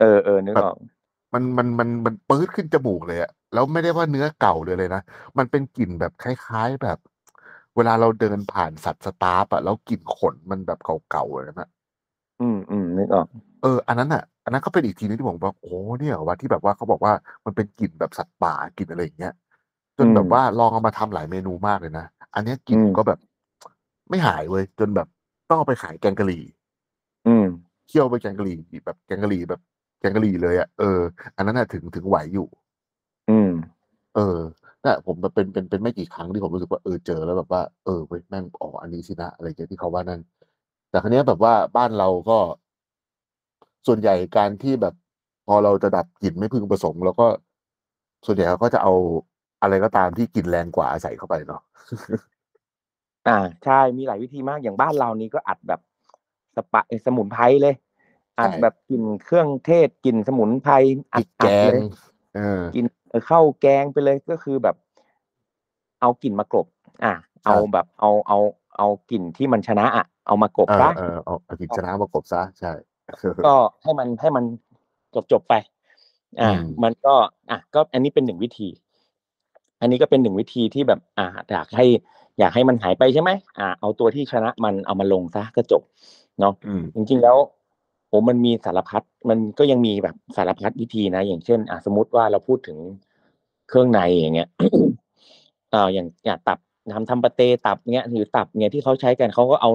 [0.00, 0.76] เออเออนึกออก
[1.34, 5.02] มันมันมันมันปื๊ดขึ้นจมูกเลยอะแล้วไม่ได้ว่าเนื้อเก่าเลยเลยนะ
[5.38, 6.98] มันเป็นกลิ่นแบบคล้าย ๆ แบบ
[7.78, 10.78] เวลาเราเดินผ่านสัตว์สตาร์ฟอะแล้วกลิ่นขนมันแบบ
[11.10, 11.68] เก่าๆเลยนะ
[12.40, 13.26] อืมอืมนึกออก
[13.62, 17.12] เอออันนั้นอะอันนั้นก็เป็นอีกทีนึงที่ผมบอกโอ้เนี่ยเหรอว่าที่แบบว่าเขาบอกว่า
[17.44, 19.32] มันเป็นกลิ่นแบบสัตว์ป่ากลิ่นอะไรอย่างเงี้ย
[19.98, 23.18] จนอืมแบบว่าลองเอามาทำหลายเมนูมากเลยนะอันเนี้ยกลิ่นอืมก็แบบ
[24.08, 25.08] ไม่หายเว้ยจนแบบ
[25.48, 26.44] ต้องเอาไปขายแกงกะหรี่
[27.26, 27.46] อืม
[27.88, 29.60] เคี่ยวไปแกงกะหรี่แบบแกงกะหรี่แบบ
[30.00, 31.00] แกงกะหรี่เลยอะเออ
[31.36, 32.48] อันนั้นอะถึงถึงไหวอยู่
[33.30, 33.50] อืม
[34.14, 34.38] เออ
[34.86, 40.20] น่ะผมแบบเป็นเป็นเป็นไม่กี่ครั้งที่ผมรู้สึกว่าเออเจอแล้วแบบว่าเออเว้ยแม่งอ๋ออันนี้สินะอะไรเงี้ยที่เขาว่านั่น
[40.90, 42.38] แต่ครั้นี้ยแบบว่าบ้านเราก็
[43.86, 44.94] ส่วนใหญ่การที่แบบ
[45.46, 47.26] พอเราจะดับกลิ่นไม่พึงประสงค์แล้วก็
[48.26, 48.92] ส่วนใหญ่เขาก็จะเอา
[49.62, 51.62] อะไรก็ตามที่กลิ่นแรงกว่าใส่เข้าไปเนาะ
[53.28, 55.80] อ่า ใช่มีหลายวิธีมากอย่างบ้านเรานี่ก็อัดแบบ
[56.56, 57.74] สปะเอ่อสมุนไพรเลย
[58.40, 60.72] อัดใช่ แบบกลิ่นเครื่องเทศกลิ่นสมุนไพร
[61.14, 61.80] พอัริดกแกอัดงเลย
[62.34, 64.76] เออ กิน เออเข้าแกงไปเลยก็คือแบบ
[66.00, 66.66] เอากลิ่นมากลบ
[67.04, 67.12] อ่า
[67.44, 68.38] เอาแบบเอาเอา
[68.78, 72.72] เอากลิ่นที่มันชนะอะเอามากลบเออซะเออเอาเอากลิ่นชนะมากบซะใช่
[73.46, 74.44] ก็ให้มันให้มัน
[75.14, 75.54] จบจบๆไป
[76.40, 77.14] อ่าอืมมันก็
[77.50, 78.68] อะ ก็อันนี้เป็นหนึ่งวิธี
[79.80, 81.86] อันนี้ก็เป็นหนึ่งวิธีที่แบบ อ่า อยากให้
[82.38, 85.82] อยากให้มันหายไปใช่ไหมอ่า เอาตัวที่ชนะมันเอามาลงซะก็จบ
[86.40, 87.36] เนาะอืมจริงๆแล้ว
[88.08, 92.78] โอ้มันมีสารพัดมันก็ยังมีแบบสารพัดวิธีนะ อย่างเช่นอะสมมติว่าเราพูดถึง
[93.68, 94.48] เครื่องในอย่างเงี้ย
[95.74, 96.58] อ่าอย่างอย่างตับ
[96.94, 99.70] ทำทำปาเต้ตับเงี้ยหรือตับเงี้ยที่เขาใช้กันเขาก็เอา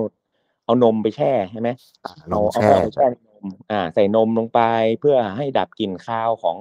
[0.65, 1.69] เอานมไปแช่ใช่ไหม
[2.05, 4.59] อ่าลเอางเอาแช่เอาแช่ในนมอ่า ใส่นมลงไป
[4.99, 6.57] เพื่อให้ดับกลิ่นคาวของ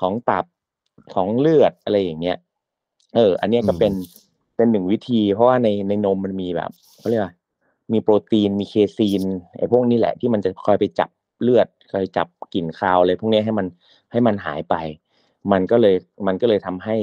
[0.00, 0.44] ของตับ
[1.14, 2.36] ของเลือดอะไรอย่างเงี้ย
[3.16, 3.92] เออ อันเนี้ยก็เป็น
[4.56, 7.32] เป็นหนึ่งวิธี เพราะว่าในในนมมันมีแบบเขาเรียกว่า
[7.92, 9.22] มีโปรตีนมีเคซีน
[9.58, 11.10] ไอ้พวกนี้แหละที่มันจะคอยไปจับ
[11.42, 13.66] เลือดคอยจับกลิ่นคาวอะไรพวกเนี้ยให้มัน
[14.12, 14.74] ให้มันหายไป
[15.52, 16.96] มันก็เลยมันก็เลยทำให้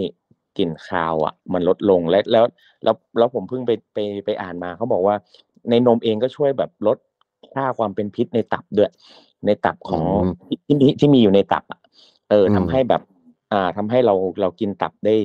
[0.58, 2.46] กลิ่นคาวอะ มันลดลงและแล้ว
[2.84, 5.16] แล้วแล้วผมเพิ่งไปไปไปอ่านมาเขาบอกว่า
[5.70, 6.98] ในนมเองก็ช่วยแบบลด
[7.54, 8.92] ค่าความเป็นพิษในตับด้วย
[9.46, 10.32] ในตับของอืม
[10.68, 11.80] ที่ที่ที่มีอยู่ในตับอะ
[12.30, 13.02] เอออืมทำให้แบบ
[13.54, 15.16] อ่าทำให้เราเรากินตับได้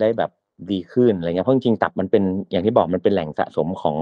[0.00, 0.30] ได้แบบ
[0.70, 3.96] ดีขึ้นอะไรเงี้ยเพราะจริงๆตับมันเป็นอย่างที่บอกมันเป็นแหล่งสะสมของ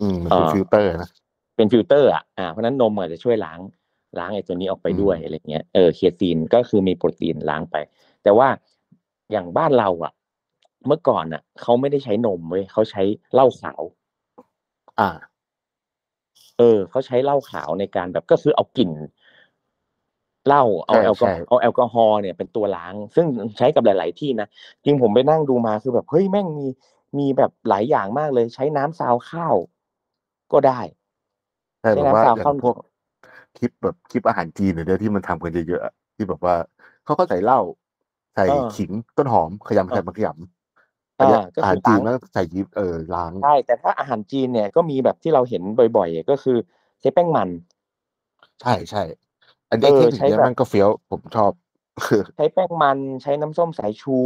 [0.00, 1.08] อืมมันเป็นเอ่อฟิลเตอร์นะ
[1.56, 3.60] เป็นฟิลเตอร์อะอ่าเพราะฉะนั้นนมอาจจะช่วยล้าง
[4.18, 7.76] ล้างไอ้ตัวนี้ออกไปด้วยอืมอะไรเงี้ยเออ casein ก็คือมีโปรตีนล้างไป
[8.22, 8.48] แต่ว่า
[9.32, 10.12] อย่างบ้านเราอะ
[10.86, 13.02] เมื่อก่อนอะเขาไม่ได้ใช้นมเว้ยเขาใช้
[13.34, 13.82] เหล้าขาว
[15.00, 15.10] อ่า
[16.58, 18.90] เออเขาใช้เหล้าขาวในการแบบก็คือเอากลิ่น
[20.46, 23.26] เหล้าเอาใช่แอลกอใช่เอาแอลกอฮอล์เนี่ยเป็นตัวล้าง ซึ่ง
[23.58, 24.48] ใช้กับหลาย ๆ ที่นะ
[24.84, 26.66] จริงผมไปนั่งดูมาคือแบบเฮ้ยแม่งมี
[27.18, 29.56] มีแบบหลายอย่างมากเลย ใช้น้ำซาวข้าว
[30.52, 30.80] ก็ได้
[31.80, 32.76] ใช่ใช้แบบว่าน้ำซาวอย่าข้าวงพวก
[33.56, 36.54] คลิปแบบคลิปอาหารจีนเนี่ยที่มันทำกันเยอะๆอะที่แบบว่า
[37.04, 37.58] เขาก็ใส่เหล้า
[38.34, 45.62] ใส่เออขิงต้นหอมขยำเออขยำขยำอันเนี้ยอ่าก็อาคืหารอจีล้านงแล้วใส่ยิปเออล้างใช่แต่ถ้าอาหารจีนเนี่ยก็มีแบบที่เราเห็น
[45.96, 46.56] บ่อยๆ ก็คือ
[47.00, 47.48] ใช้แป้งมัน
[48.60, 49.02] ใช่ใช่
[49.70, 51.52] อันเนี้ยเออเทคนิคใช้เนี้ยแบบมันก็เฟี้ยวผมชอบ
[52.34, 54.18] ใช้แป้งมันใช้น้ำส้มสายชู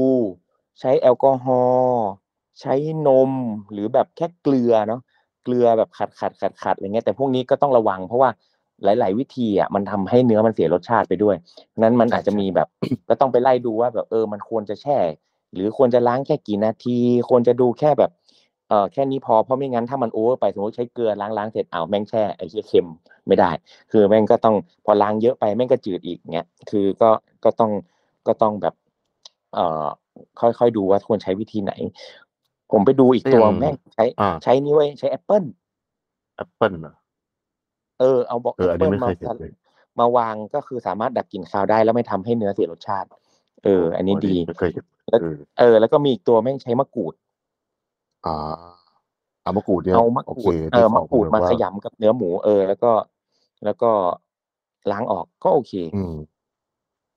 [0.80, 2.02] ใช้แอลกอฮอล์
[2.60, 2.74] ใช้
[3.06, 3.32] นม
[3.72, 5.00] หรือแบบแค่เกลือเนาะ
[5.44, 8.30] เกลือแบบขัดขัดขัดขัดอะไรเงี้ยแต่พวกนี้ก็ต้องระวังเพราะว่า
[8.84, 11.36] หลาย ๆ วิธีอะมันทำให้เนื้อมันเสียรสชาติไปด้วย
[11.78, 12.68] นั้นมันใช่อาจจะใช่มีแบบ
[13.08, 14.98] ก็ต้องไปไล่ดูว่าแบบเออมันควรจะแช่
[15.54, 16.98] หรือควรจะล้างแค่กี่นาที
[17.30, 18.10] ควรจะดูแค่แบบ
[18.68, 22.86] เออแค่นี้พอเพราะไม่งั้นถ้ามัน over ไปสมมติใช้เกลือล้างล้างเสร็จอ้าวแม่งแช่ไอ้เหี้ยเค็ม
[23.26, 23.50] ไม่ได้
[23.92, 27.10] คือแม่งก็ต้องพอล้างเยอะไปแม่งก็จืดอีกเงี้ยคือก็
[27.44, 27.70] ก็ต้อง
[28.26, 28.74] ก็ต้องแบบ
[29.54, 29.86] เอ่อ
[30.40, 31.72] ค่อยๆดูว่าควรใช้วิธีไหน
[32.72, 35.44] ผมไปดูอีกตัวอย่างแม่งใช้อ่าใช้นี่เว้ยใช้แอปเปิล
[36.36, 36.94] แอปเปิลเหรอ
[38.00, 39.52] เออเอาบอกเอออันนี้ไม่เคยเห็นเปิล
[39.98, 43.08] มามาวางก็คือสามารถดับกลิ่นคาวได้แล้วไม่ทำให้เนื้อเสียรสชาติ
[43.64, 47.14] เออ อันนี้ดีไม่เคยเห็นแล้วเออเออ แล้วก็มีอีกตัวแม่งใช้มะกรูด
[48.26, 48.36] อ่า
[49.42, 52.92] เอามะกรูดเนี่ยเอามะกรูดโอเคเออที่มะกรูดแบบมาว่าขยำกับเนื้อหมูเออ แล้วก็
[53.64, 53.90] แล้วก็
[54.90, 56.16] ล้างออกก็โอเค อืม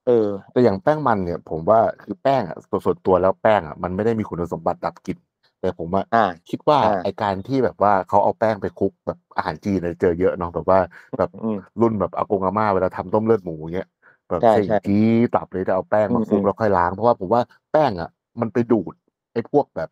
[0.08, 5.18] เออ แต่อย่างแป้งมันเนี่ย ผมว่าคือแป้งอะส่วนตัวแล้วแป้งอะมันไม่ได้มีคุณสมบัติดับกลิ่น
[5.60, 10.80] แต่ผมอะอ่าคิดว่าอ่าไอการที่แบบว่าเขาเอาแป้งไปคลุกแบบอาหารจีนเนี่ยเจอเยอะเนาะแบบว่า
[11.18, 13.88] แบบอืมรุ่นแบบอากงอาม่าเวลาทำต้มเลือดหมูเงี้ย
[14.30, 17.42] แบบใช่เส้นใช่กี้ตับเลยจะเอาแป้งมาคลุอืกมแล้วค่อยล้างเพราะว่าผมว่า
[17.72, 18.10] แป้งอะ
[18.42, 18.94] มันไปดูด
[19.34, 19.90] ไอ้พวกแบบ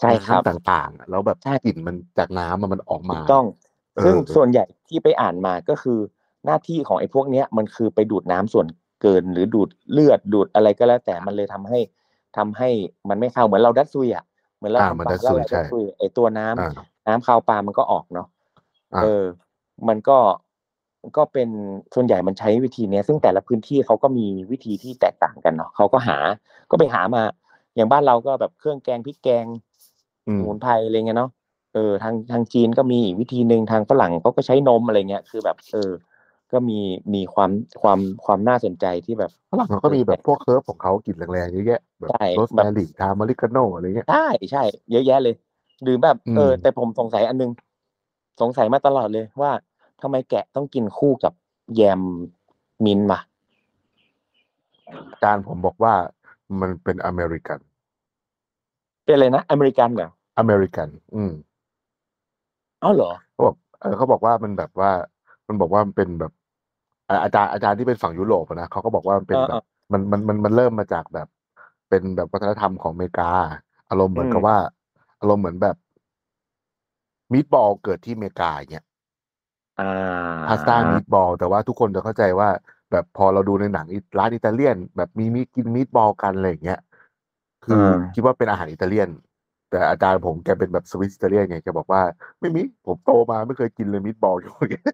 [0.00, 3.44] ใช่ครับน้ำต่างๆอะแล้วแบบใช่กลิ่นมันจากน้ำอะมันออกถูมากต้อง
[3.96, 5.98] เออซึ่งส่วนใหญ่ที่ไปอ่านมาก็คือ
[6.44, 8.66] หน้าที่ของไอ้พวกเนี้ยมันคือไปดูดน้ำส่วน
[9.02, 11.78] เกินหรือดูดเลือดดูดอะไรก็แล้วแต่มันเลยทำให้
[12.36, 12.70] ทำให้
[13.08, 14.24] มันไม่เข้าเหมือนเราดัดซุยอะ
[14.58, 16.70] เหมือนเราอ่าทำมันปลาดัดแล้วซุยเราใช่ดัดซุยไอ้ตัวน้ำอ่า
[17.06, 18.26] น้ำคาวปลามันก็ออกเนาะ
[18.94, 19.24] อ่าเออ
[19.88, 20.18] มันก็
[21.16, 21.48] ก็เป็น
[21.94, 26.18] ส่วนใหญ่มันใช้วิธีเนี้ย ซึ่งแต่ละพื้นที่เขาก็มีวิธีที่แตกต่างกันเนาะเขาก็หา
[26.70, 27.22] ก็ไปหามา
[27.74, 29.46] อย่างบ้านเราก็แบบเครื่องแกงพริกแกง
[30.28, 31.30] อืสมมุนไพรอะไรเงี้ยเนาะ
[31.74, 35.90] เออทางทางจีนก็มีอีกวิธีหนึ่งทางฝรั่งเขาก็ใช้นมอะไรเงี้ย คือแบบ เออ
[36.52, 36.78] ก็มี
[37.14, 37.50] มีความ
[37.82, 45.34] ความความน่าสนใจที่แบบฝรั่งเขาก็มีแบบพวก herb ของเขากลิ่นแรงๆเยอะแยะแบบใช่แบแมบ rosemary thyme oregano อะไรเงี้ยใช่ใช่เยอะแยะเลย
[45.82, 47.50] หรือแบบอืมเออ แต่ผมสงสัยอันนึง
[48.40, 49.50] สงสัยมาตลอดเลยว่า
[50.02, 51.32] ทำไมแกะต้องกินคู่กับ
[51.76, 52.00] แยม
[52.84, 53.18] มินท์มา
[55.12, 55.94] อาจารย์ผมบอกว่า
[56.60, 57.58] มันเป็นอเมริกัน
[59.04, 61.32] เป็นอะไรนะ อเมริกันเหรออเมริกัน อืม
[62.80, 64.90] เอ้าเหรอเขาบอกเออเขาบอกว่ามันแบบว่า
[65.48, 66.32] มันบอกว่ามันเป็นแบบ
[67.08, 69.60] อ่าอาจารย์อาจารย์ที่เป็นฝั่งยุโรปอะนะเขาก็บอกว่ามันเป็นเออแบเออบ
[69.92, 71.28] มันมันมันมันเริ่มมาจากแบบ
[71.88, 73.30] เป็นแบบวัฒนธรรมของอเมริกา
[73.88, 74.56] อารมณ์เหมือนกับอืมว่า
[75.20, 75.76] อารมณ์เหมือนแบบ
[77.32, 78.84] มีดบอลเกิดที่อเมริกาอย่างเงี้ย
[79.78, 79.84] อ่า
[80.46, 82.48] พาสต้ามีดบอลแต่ว่าทุกคนจะเข้าใจว่า
[82.90, 86.78] แบบพอเราดูในหนังอิร้านอิตาเลียน แบบมีมีกินมีดบอลกันอะไรอย่างเงี้ย
[87.62, 87.78] คืออา
[88.14, 89.08] คิดว่าเป็นอาหารอิตาเลียน
[89.70, 92.02] แต่อาจารย์ผมแกเป็นแบบสวิสอิตาเลียนไงแกบอกว่า
[92.40, 94.84] ไม่มีผมโตมาไม่เคยกินเลย meatball อย่างเงี้ย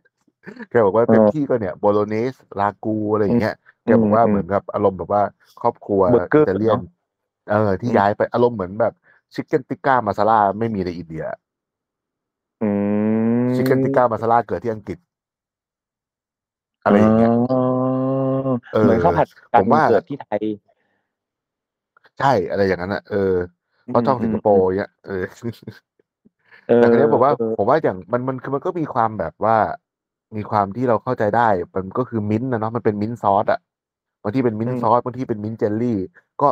[0.71, 3.55] แกบอกว่าเออเต็มที่ก็เนี่ย bolognese ragu อะไรอย่างเงี้ย
[3.85, 5.23] แกบอกว่าอืมเหมือนกับอารมณ์แบบว่า
[5.61, 6.81] ครอบครัวเบอร์เกอร์อิตาเลียนเนอะ
[7.51, 8.93] เออที่อืมย้ายไปอารมณ์เหมือนแบบ
[9.35, 11.25] chicken tikka masala ไม่มีในอินเดีย
[12.61, 14.99] อืม chicken tikka masala เกิดที่อังกฤษ
[16.85, 17.55] อะไรอย่างเงี้ยอ๋อ
[18.73, 20.45] เออเหมือนข้าวผัดกัผมว่าเกิดที่ไทย
[22.19, 23.17] ใช่อะไรอย่างนั้นอะเออ
[23.89, 25.13] เพราะช่องสิงคโปร์เนี่ยเออ
[26.67, 29.57] เออแต่ครั้นี้บอกว่าเออผมว่าอย่างมันมันคือมันก็มีความแบบว่า
[30.37, 33.59] มีความที่เราเข้าใจได้ มันก็คือมิ้นท์นะเนาะมันเป็น mint sauce อะ
[34.23, 35.99] บางที่เป็น mint sauce บางที่เป็น mint jelly
[36.41, 36.47] ก็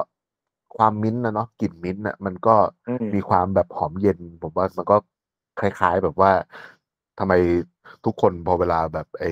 [0.77, 2.51] ความมิ้นท์นะเนาะกลิ่นมิ้นท์น่ะมันก็
[2.87, 4.97] อืมมีความแบบหอมเย็น ผมว่ามันก็
[5.57, 6.31] คล้ายๆแบบว่า
[7.19, 7.33] ทำไม
[8.05, 9.27] ทุกคนพอเวลาแบบไอ้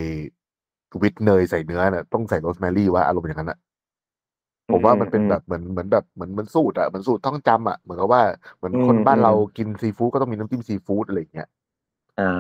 [1.03, 3.59] วิตเนยใส่เนื้อเนี่ยต้องใส่โรสแมรี่ว่าอารมณ์อย่างนั้นอะ
[4.71, 8.23] ผมว่ามันเป็นแบบเหมือนเหมือนแบบเหมือนเหมือนสูตรอะเหมือนสูตรท่องจำอะเหมือนกับว่า
[8.57, 11.47] เหมือนอืมคนบ้านอืมเรากินซีฟู้ดก็ต้องมีน้ำจิ้มซีฟู้ดอะไรอย่างเงี้ย
[12.21, 12.31] อ่า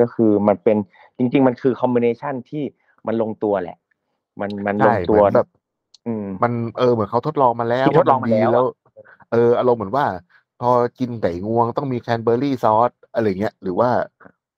[0.00, 0.76] ก็คือมันเป็น
[1.18, 2.62] จริง ๆ มันคือ combina tion ที่
[3.06, 3.76] มันลงตัวแหละ
[4.40, 5.46] มันมันลใช่เหมือนแบบ
[6.06, 8.64] อืม มันเออเหมือนเขาทดลองมาแล้วที่ทดลองมาแล้ว อะแล้ว
[9.28, 10.06] เอออารมณ์เหมือนว่า
[10.58, 13.90] พอกินไก่งวงต้องมี cranberry sauce อะไรเงี้ยหรือว่า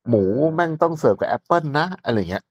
[0.09, 0.18] หมู
[0.55, 2.42] แม่งต้องเสิร์ฟกับแอปเปิลนะอะไรเงี้ย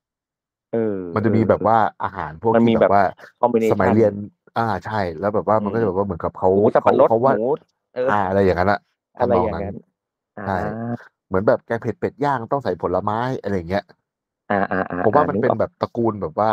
[0.72, 0.78] เออ
[1.14, 3.02] มันจะมีแบบว่าอาหารพวกมันมีที่แบแบบบว่า
[3.42, 4.14] combination สมัยเรียน
[4.56, 7.42] อ่าใช่ แล้วแบบว่ามันก็อืมจะแบบว่าเหมือนกับเขาหมูสับเขาปะรดเขาหว่า มู
[7.94, 8.80] เอออ่า อะไรอย่างนั้นอะ
[9.20, 9.76] อะไรทำนองอย่างนั้น นั้น
[10.36, 10.52] อ่าใช่
[11.34, 13.84] เหมือนแบบแกงเผ็ดเป็ดย่างต้องใส่ผลไม้อะไรเงี้ย
[14.50, 16.52] อ่าอ่าอ่าผมว่ามันกเป็นออกแบบตระกูลแบบว่า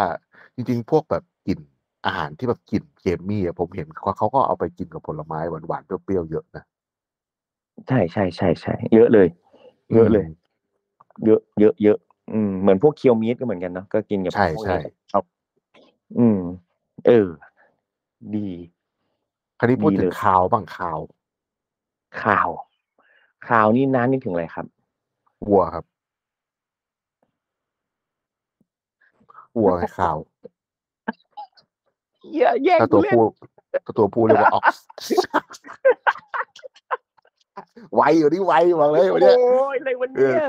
[0.54, 1.60] จริง ๆ พวกแบบกลิ่น
[2.06, 6.64] อาหารที่แบบกลิ่นเกมมี่อะผมเห็นเขาเขาก็เอาไปกินกับผลไม้หวานๆเปรี้ยวๆเยอะนะ
[7.88, 9.28] ใช่ใช่ใช่ใช่เยอะเลย
[9.94, 10.30] เยอะเลยม
[11.24, 11.98] เยอะเยอะเยอะ
[12.32, 14.78] อืมเหมือนพวกเคียวมีดก็เหมือนกันเนาะก็กินกับใช่พวกใช่นี้
[15.10, 15.20] เอา
[16.18, 16.38] อืม
[17.06, 17.28] เออ
[18.34, 18.46] ดี
[19.58, 21.00] คราวนี้พูดดีถึเลงยข่าวบ้างข่าว
[22.22, 22.50] ข่าว
[23.48, 24.66] ข่าวนี่น้านึกถึงอะไรครับ
[25.48, 25.84] วัวครับ
[29.58, 30.16] วัวไงข่าว
[32.36, 33.22] อย่าแย่งถ้ากูตัวเล่นผู้
[33.84, 34.64] ถ้าตัวผู้เรียกว่าออก
[37.94, 40.40] ไวอยู่นี่ไวบอกเลยวันเนี้ย โอ้ยอะไรวันเนี้ย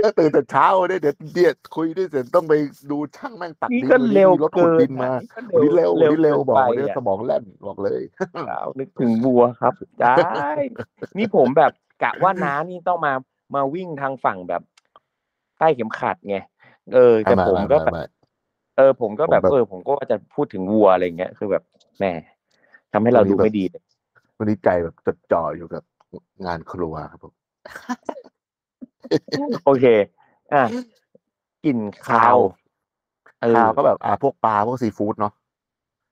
[0.00, 2.54] เออตื่นแต่เช้าเนี่ยเดี๋ยวเดี๋ยวคุยด้วยเสร็จต้องไป
[2.90, 8.02] ดูช่างแม่งตัดนี่ดินก็วันเร็นี้วมีรถขุเกิดนดินมาอะวันนี้เร็ววันนี้เร็วกิบอกไปวันนี้อะสมองแล่นบอกเลย
[8.48, 10.18] ข่าวนึกถึงวัวครับ ได้
[11.18, 13.12] นี่ผมแบบ กะว่าน้านี่ต้องมา
[13.54, 14.62] มาวิ่งทางฝั่งแบบ
[15.58, 16.36] ใต้เข็มขัดไง
[16.94, 18.04] เออแต่ไม่ผมไม่ก็ไม่แบบไม่
[18.76, 21.62] เออ ผมก็แบบผมแบบเออ ผมก็ว่าจะพูดถึงวัวอะไรเงี้ยคือแบบ
[21.98, 22.04] แหม
[22.92, 23.82] ทำให้เราดูไม่ดีเลย
[24.38, 25.82] วันนี้ใจแบบจดจ่ออยู่กับ
[26.46, 27.32] งานครัวครับผม
[29.64, 29.86] โอเค
[30.52, 30.62] อะ
[31.64, 32.36] กลิ่นคาว
[33.42, 35.32] เออคาวก็แบบ อ่าพวกปลาพวกซีฟู้ดเนาะ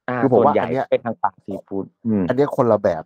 [0.09, 3.05] อ่าคือผมส่วนว่าใหญ่อันเนี้ยเป็นทางปากซีฟู้ดอืมอันเนี้ยคนละแบบ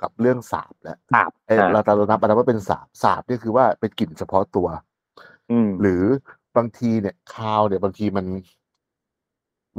[0.00, 4.68] กับกับเรื่องสาบแล้วครับเอ้ยอ่าเราเรานับเรานับว่าเป็นสาบสาบนี่คือว่าเป็นกลิ่นเฉพาะตัว
[5.50, 6.04] อืมหรือ
[6.56, 8.26] บางทีเนี่ยคาวเนี่ยบางทีมัน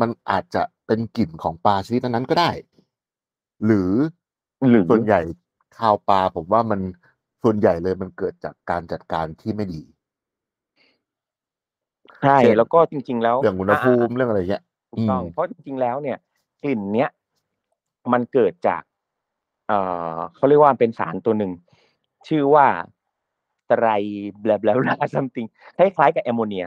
[0.01, 2.51] มันอาจจะเป็นกลิ่นของปลาชนิดนั้นๆก็ได้
[3.65, 3.91] หรือ
[4.69, 5.21] หรือส่วนใหญ่
[5.77, 6.79] คาวปลาผมว่ามัน
[7.43, 9.83] ส่วนใหญ่เลยมันเกิดจากการจัดการที่ไม่ดี
[12.23, 16.17] ใช่เช่นแล้วก็จริง ๆ แล้วเรื่องอุณหภูมิเรื่องอะไรเงี้ยถูกต้องอืมเพราะจริงๆแล้วเนี่ย
[16.63, 17.09] กลิ่นเนี้ย
[18.13, 18.81] มันเกิดจาก
[19.69, 19.79] เอ่
[20.15, 21.51] อเขาเรียกว่าเป็นสารตัวหนึ่ง
[22.27, 22.67] ชื่อว่า
[23.67, 23.87] ไตร
[24.41, 25.45] แบลาบลาซัมติง
[25.77, 26.65] คล้ายๆกับแอมโมเนีย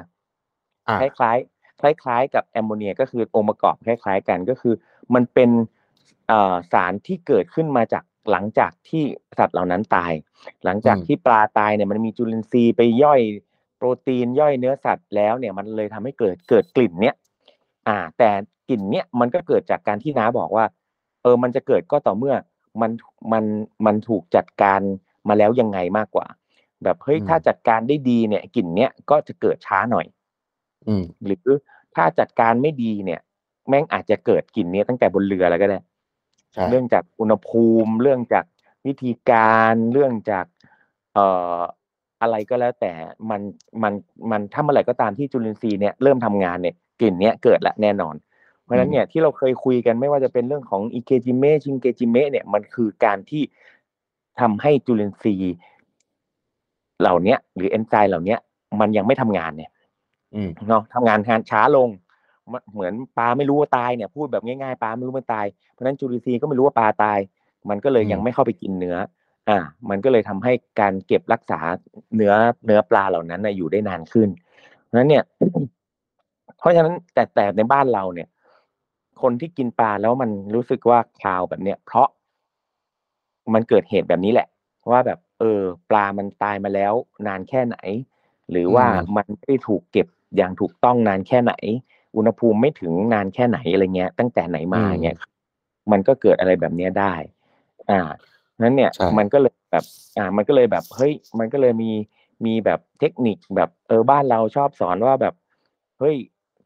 [1.01, 4.75] คล้ายๆคล้ายๆกับแอมโมเนียก็คือองค์ประกอบคล้าย ๆ กันก็คือ
[5.15, 5.51] มันเป็น
[6.73, 9.03] สารที่เกิดขึ้นมาจากหลังจากที่
[9.39, 10.13] สัตว์เหล่านั้นตาย
[10.65, 13.21] หลังจากที่ปลาตายเนี่ยมันมีจุลินทรีย์ไปย่อย
[13.77, 17.15] โปรตีนย่อยเนื้อสัตว์แล้วเนี่ยมันเลยทำให้เกิดเกิดกลิ่นเนี้ย
[17.89, 18.31] อ่า แต่
[18.69, 20.65] กลิ่นเนี้ยมันก็เกิดจากการที่น้าบอกว่า
[21.23, 22.35] เออมันจะเกิดก็ต่อเมื่อ
[22.81, 22.91] มัน
[23.33, 23.45] มัน
[23.87, 24.81] มันถูกจัดการ
[25.29, 26.27] มาแล้วยังไงมากกว่า
[26.83, 30.07] แบบเฮ้ยอืมถ้าจัดการได้ดีเนี่ยกลิ่นเนี้ยก็จะเกิดช้าหน่อย
[30.89, 31.57] อืมหรือ
[31.95, 33.21] ถ้าจัดการไม่ดีเนี่ย
[33.69, 35.79] แม่งอาจจะเกิดกลิ่นเนี้ยตั้งแต่บนเรือแล้วก็ได้
[36.53, 38.45] ใช่เรื่องจากอุณหภูมิเรื่องจาก
[38.87, 40.47] วิธีการเรื่องจาก
[41.15, 41.61] เอ่อ
[42.23, 42.93] อะไรก็แล้วแต่
[43.31, 43.41] มัน
[43.83, 43.93] มัน
[44.31, 48.32] มันถ้าเมื่อไหร่ก็ตามที่จุลินทรีย์เนี่ยเริ่มทำงานเนี่ยกลิ่นเนี้ยเกิดละแน่นอนเพ
[48.73, 53.43] ราะฉะนั้นเนี่ยที่เราเคยคุยกันไม่ว่าจะเป็นเรื่องของอิเคจิเมะชิงเกจิเมะเนี่ยมันคือการที่
[54.41, 55.57] ทำให้จุลินทรีย์
[57.01, 58.39] เหล่าเนี้ยหรือเอนไซม์เหล่าเนี้ย
[58.81, 59.71] มันยังไม่ทำงานเนี่ย
[60.35, 61.89] อืมเนาะทำงานงานช้าลง
[62.53, 67.19] มเหมือนปลาไม่รู้ว่าตายเนี่ย พูดแบบง่ายๆปลาไม่รู้มันตายเพราะฉะนั้นจุลินทรีย์ก็ไม่รู้ว่าปลาตาย
[67.71, 68.97] มันก็เลยอืมยังไม่เข้าไปกินเนื้อ
[69.49, 69.59] อ่า
[69.91, 71.61] มันก็เลยทำให้การเก็บรักษา
[72.17, 72.33] เนื้อ
[72.67, 74.29] เนื้อปลาเหล่านั้นนะอยู่ได้นานขึ้น
[74.87, 75.25] เพราะฉะนั้นเนี่ย
[76.59, 78.29] เพราะฉะนั้นแต่แต่ในบ้านเราเนี่ย
[79.23, 82.09] คนที่กินปลาแล้วมันรู้สึกว่าคาวแบบเนี้ยเพราะ
[83.55, 84.49] มันเกิดเหตุแบบนี้แหละ
[84.91, 86.93] ว่าแบบ เออ ปลามันตายมาแล้ว
[87.27, 87.77] นานแค่ไหน
[88.51, 91.55] หรือว่าอืมมันไม่ได้ถูกเก็บอย่างถูกต้องนานแค่ไหน
[92.17, 95.17] อุณหภูมิไม่ถึงนานแค่ไหนอะไรเงี้ย ตั้งแต่ไหนมาอืมเงี้ย
[95.93, 97.15] มันก็เกิดอะไรแบบเนี้ยได้
[97.91, 98.01] อ่า
[98.63, 99.85] นั้นเนี่ยใช่มันก็เลยแบบ
[100.19, 101.91] อ่า มันก็เลยแบบเฮ้ย มันก็เลยมี
[102.47, 105.35] มีแบบเทคนิคแบบเออบ้านเราชอบสอนว่าแบบ
[105.99, 106.17] เฮ้ย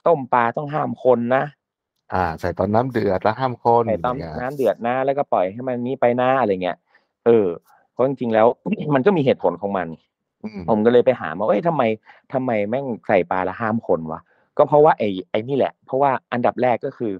[0.07, 1.45] ต้มปลาต้องห้ามคนนะ
[2.15, 6.77] อ่า ใส่ตอนน้ำเดือดแล้วห้ามคนใส่ต้มย่างเงี้ยน้ำเดือดนะแล้วก็ปล่อยให้มันนี้ไปหน้าอะไรเงี้ย
[7.27, 7.47] เออ
[7.93, 8.47] เพราะจริงๆแล้ว
[8.95, 9.89] มันก็มีเหตุผลของมัน
[10.45, 11.83] อืมผมก็เลยไปหามาว่าเอ้ยทำไม
[12.33, 14.21] ทำไมแม่งใส่ปลาแล้วห้ามคนวะ
[14.59, 17.13] ก็เพราะว่าไอ้ไอ้นี่แหละ เพราะว่าอันดับแรกก็คือ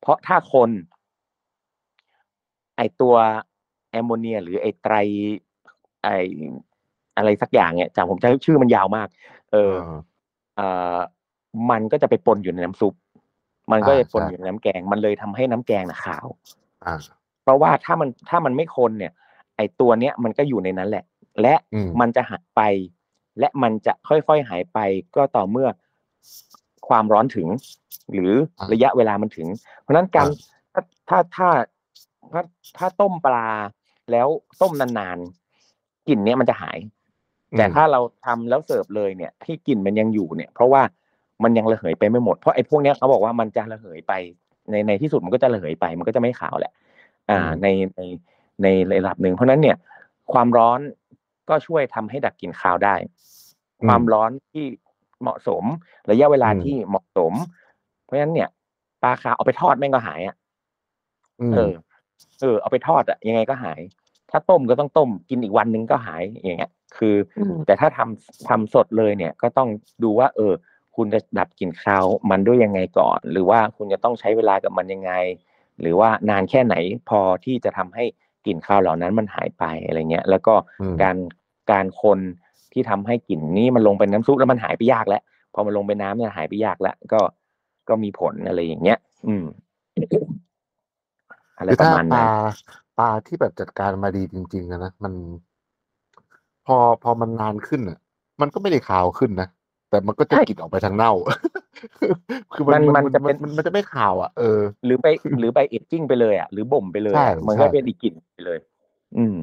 [0.00, 0.70] เพราะถ้าคน
[2.76, 3.14] ไอ้ตัว
[3.90, 4.94] แอมโมเนีย หรือไอ้ไตร
[6.02, 6.16] ไอ้
[7.16, 9.08] อะไรสักอย่างเนี่ยจำผมจำชื่อมันยาวมาก
[9.52, 9.74] เออ
[10.56, 10.96] เอ่อ
[11.70, 12.94] มันก็จะไปปนอยู่ในน้ำซุป
[13.70, 16.26] มันก็อ่าจะปนใช่อยู่ในน้ำแกง มันเลยทำให้น้ำแกงน่ะขาว
[16.84, 16.94] อ่า
[17.42, 19.12] เพราะว่าถ้ามันถ้ามันไม่คนเนี่ย
[19.56, 21.04] ไอตัวเนี้ยมันก็อยู่ในนั้นแหละ
[21.40, 22.60] และอืมมันจะหายไป
[23.38, 24.78] และมันจะค่อยๆหายไป
[25.16, 25.68] ก็ต่อเมื่อ
[26.88, 27.48] ความร้อนถึง
[28.12, 28.32] หรือ
[28.72, 29.48] ระยะเวลามันถึง
[29.80, 30.26] เพราะฉะนั้นการ
[30.74, 31.48] ถ้าถ้าถ้า
[32.32, 32.42] ถ้า
[32.78, 33.50] ถ้าต้มปลา
[34.12, 34.28] แล้ว
[34.62, 36.78] ต้มนานๆกลิ่นเนี้ยมันจะหาย
[37.56, 40.82] แต่ถ้าเราทำแล้วเสิร์ฟเลยเนี่ย ที่กลิ่นมันยังอยู่เนี่ย เพราะว่า
[41.42, 44.12] มันยังระเหยไปไม่หมดเพราะไอ้พวกเนี้ยเขาบอกว่ามันจะระเหยไป
[44.70, 46.72] ในในที่สุดมันก็จะระเหยไป มันก็จะไม่ขาวแหละ
[47.30, 48.02] อ่าอืมในใน
[48.62, 48.66] ใน
[48.98, 49.76] ระดับหนึ่งเพราะฉะนั้นเนี่ย
[50.32, 50.80] ความร้อน
[51.48, 52.94] ก็ช่วยทำให้ดับกลิ่นคาวได้
[53.86, 54.64] ความร้อนที่
[55.22, 55.64] เหมาะสม
[56.10, 57.32] ระยะเวลาอืมที่เหมาะสม
[58.04, 58.48] เพราะฉะนั้นเนี่ย
[59.02, 60.36] ปลาคาวเอาไปทอดแม่งก็หายอะ
[61.50, 61.72] มเออ
[62.40, 63.80] เออ เอาไปทอดอะยังไงก็หาย
[64.30, 69.68] ถ้าต้มก็ต้องต้มกินอีกวันหนึงก็หายอย่างเงี้ย คืออมแต่ถ้าทำทำสดเลยเนี่ย ก็ต้อง
[70.02, 70.52] ดูว่า เออ
[70.96, 75.12] คุณจะดับกลิ่นคาวมันด้วยยังไงก่อน หรือว่าคุณจะต้องใช้เวลากับมันยังไง
[75.80, 76.74] หรือว่านานแค่ไหน
[77.08, 78.04] พอที่จะทำให้
[78.46, 81.16] กลิ่นคาวเหล่านั้นมันหายไปอะไรเงี้ย แล้วก็อืมการ
[81.70, 82.18] การคน
[82.72, 85.22] ที่ทำให้กลิ่นนี้มันลงไปน้ำซุปแล้วมันหายไปยากแล้ว
[85.54, 87.20] พอมันลงไปน้ำเนี่ยหายไปยากแล้วก็
[87.88, 89.44] ก็มีผลอะไรอย่างเงี้ย อืม
[91.58, 92.26] อะไรคือประถ้ามาณปนั้ลาน
[92.98, 95.12] ปลาที่แบบจัดการมาดีจริงๆอะนะมัน
[96.66, 97.98] พอพอมันนานขึ้นอะ
[98.40, 99.48] มันก็ไม่ได้ขาวขึ้นนะ
[99.96, 101.12] แต่มันก็จะใช่กลิ่นออกไปทางเน่า
[102.54, 105.06] คือมันมันมันมันจะเป็นมันมันจะไม่ขาวอะเออหรือไป
[105.38, 108.58] หรือไปเอจจิ้งไปเลยอะหรือบ่มไปเลยใช่อะมันก็ใช่เป็นอีกกลิ่นไปเลย
[109.16, 109.36] อืม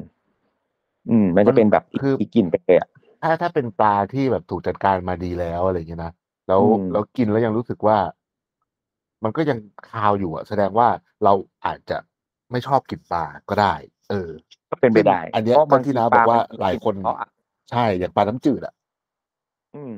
[1.10, 2.88] อืม มันมัจะนเป็นแบบอีกคืออีกกลิ่นไปเลยอะ
[3.22, 6.12] ถ้าถ้าเป็นปลาที่แบบถูกจัดการมาดีแล้วอะไรอย่างเงี้ยนะ
[6.48, 7.98] แล้วอืมแล้วกินแล้วยังรู้สึกว่า
[9.24, 9.58] มันก็ยัง
[9.90, 10.88] คาวอยู่อะ แสดงว่า
[11.24, 11.32] เรา
[11.66, 11.98] อาจจะ
[12.50, 13.74] ไม่ชอบกินปลาก็ได้
[14.10, 14.30] เออ
[14.70, 17.28] ก็เป็นไปได้ อันเนี้ยเพราะบางที่ทีน้าปลบอกว่ามันหลายคนเพราะอะ
[17.70, 18.74] ใช่อย่างปลาน้ำจืดอะ
[19.74, 19.94] อืม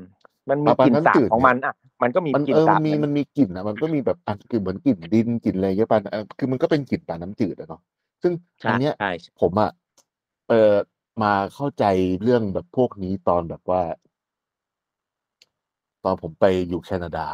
[0.50, 7.80] มันมีปลากลิ่นน้ำสาบจืดของเนี่ยมันอะ มันก็มีมันกลิ่เอนอสามับนมีมันมันมีกลิ่นอะมันก็มีแบบอะกลิ่นเหมือนกลิ่นดินกลิ่นอะไรเงี้ยปลาเออคือมันก็เป็นกลิ่นปลาน้ำจืดอะเนาะ
[8.22, 8.32] ซึ่ง
[8.66, 9.06] อัใช่นเนี้ยใช่
[9.40, 9.70] ผมอะ
[10.48, 10.74] เออ
[11.22, 11.84] มาเข้าใจ
[12.22, 13.82] เรื่องแบบพวกนี้ตอนแบบว่า
[16.04, 17.26] ตอนผมไปอยู่แคนาดา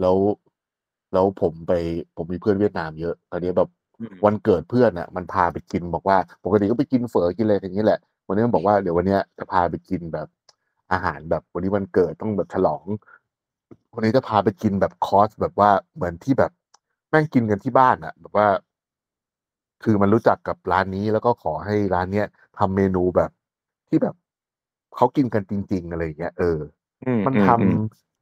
[0.00, 0.16] แล้ว
[1.12, 1.72] แล้วผมไป
[2.16, 3.68] ผมมีเพื่อนเวียดนามเยอะตอนนี้แบบ
[4.00, 10.26] อืมวันเกิดเพื่อนอะ มันพาไปกินบอกว่าปกติก็ไปกินเฝอกินอะไรอย่างนี้แหละ วันนี้มันบอกว่าเดี๋ยววันเนี้ยจะพาไปกินแบบ
[10.92, 12.84] อาหารแบบวันนี้วันเกิดต้องแบบฉลอง
[13.94, 16.52] วันนี้จะพาไปกินแบบคอร์สแบบว่าเหมือนที่แบบ
[17.10, 18.48] แม่งกินกันที่บ้านอะแบบว่า
[19.82, 22.26] คือมันรู้จักกับร้านนี้แล้วก็ขอให้ร้านเนี้ย
[22.58, 23.30] ทำเมนูแบบ
[23.88, 24.14] ที่แบบ
[24.96, 26.58] เขากินกันจริง ๆ อะไรอย่างเงี้ยเออ
[27.04, 27.76] อืมมันอืทำอืม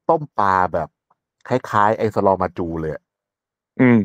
[0.08, 0.88] ต้มปลาแบบ
[1.48, 3.02] คล้ายๆ ไอสลอมาจูเลยอะ
[3.80, 3.98] อืม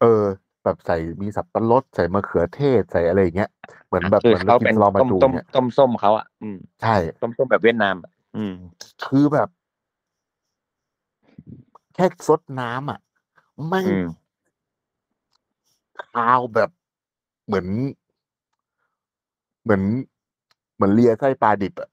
[0.00, 0.24] เออ
[0.64, 3.50] แบบใส่มีสับปะรดใส่มะเขือเทศใส่อะไรอย่างเงี้ย
[3.86, 8.54] เหมือนแบบคือเหมือนเราเขากินเป็นสลอมาต้มจูต้มเนี่ยต้มส้มเขาอะอืมใช่ต้มส้มแบบเวียดนามอะอืม
[9.06, 9.48] คือแบบ
[11.94, 13.00] แค่ซดน้ำอะ
[13.68, 14.06] แม่งอืม
[16.06, 16.70] คาวแบบ
[17.46, 17.66] เหมือน
[19.62, 19.82] เหมือน
[20.74, 21.88] เหมือนเลียไส้ปลาดิบอะ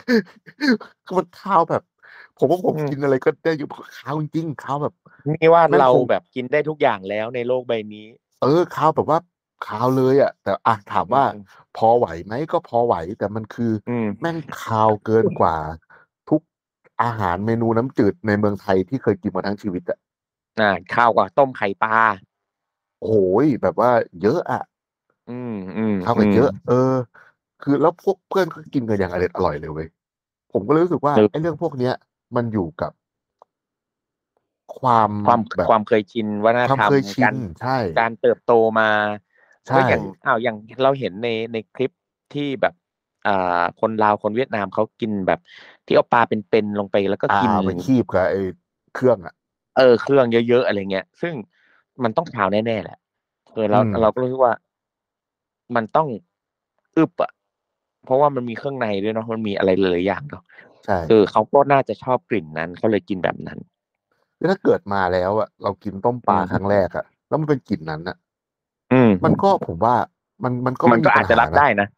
[0.00, 0.14] คื
[1.10, 1.82] อมันคาวแบบ
[2.38, 4.94] ผมว่าผมอืมกินอะไรก็ได้อยู่คาวจริงๆคาวแบบ
[5.40, 8.06] นี่ว่าแม่งเราคงแบบกินได้ทุกอย่างแล้วในโลกใบนี้
[8.40, 9.18] เออคาวแบบว่า
[9.66, 11.34] คาวเลยอะ แต่อะถามว่าอืม
[11.76, 15.56] พอไหวไหมก็พอไหวแต่มันคืออืมแม่งคาวเกินกว่า
[16.28, 16.40] ทุก
[17.02, 19.98] อาหารเมนูน้ำจืดในเมืองไทยที่เคยกินมาทั้งชีวิตอะ
[20.58, 21.96] อ่าข้าวกว่าต้มไข่ปลา
[23.02, 24.60] โอ้ยแบบว่าเยอะอะ
[25.26, 26.94] อืมอืมข้าวกันมเยอะ เออ
[27.60, 29.88] คือแล้วพวกเพื่อนก็กินกันอย่างอร่อยอร่อยเลยเว้ย
[30.52, 31.94] ผมก็เลยรู้สึกว่าเออไอ้เรื่องพวกเนี้ย
[32.34, 32.92] มันอยู่กับ
[34.78, 38.90] ความความแบบความเคยชินวัฒนความธรรมเคยชิการนใช่การเติบโตมา
[39.68, 41.90] ใช่ก็อย่างอ้าวอย่างเราเห็นในในคลิป
[42.34, 42.74] ที่แบบ
[43.26, 45.40] อ่าคนลาวคนเวียดนามเขากินแบบ
[45.86, 48.42] ที่เอาปลาเป็นๆลงไปแล้วก็อ่ากินเอาไปคีบกับไอ้
[48.94, 49.34] เครื่องอะ
[49.76, 51.34] เออเครื่องเยอะๆอะไรเงี้ย ซึ่ง
[52.02, 52.98] มันต้องขาวแน่ๆแหละ
[53.52, 54.54] เออเราอืมเราก็รู้สึกว่า
[55.76, 56.08] มันต้อง
[56.96, 57.30] อึบอะ
[58.04, 60.42] เพราะว่ามันมีเครื่องในด้วยเนาะมันมีอะไรหลายๆอย่างเนาะ
[60.84, 63.58] ใช่เออเขาก็น่าจะชอบกลิ่นนั้นเขาเลยกินแบบนั้น
[64.38, 68.16] คือถ้าเกิดมาแล้วอะเรากินต้มปลาอืมครั้งแรกอะแล้วมันเป็นกลิ่นนั้นอะ
[68.92, 69.94] อืมมันก็ผมว่า
[70.44, 71.88] มันมันก็มันก็ไอาจจะรับปัญหนได้นะ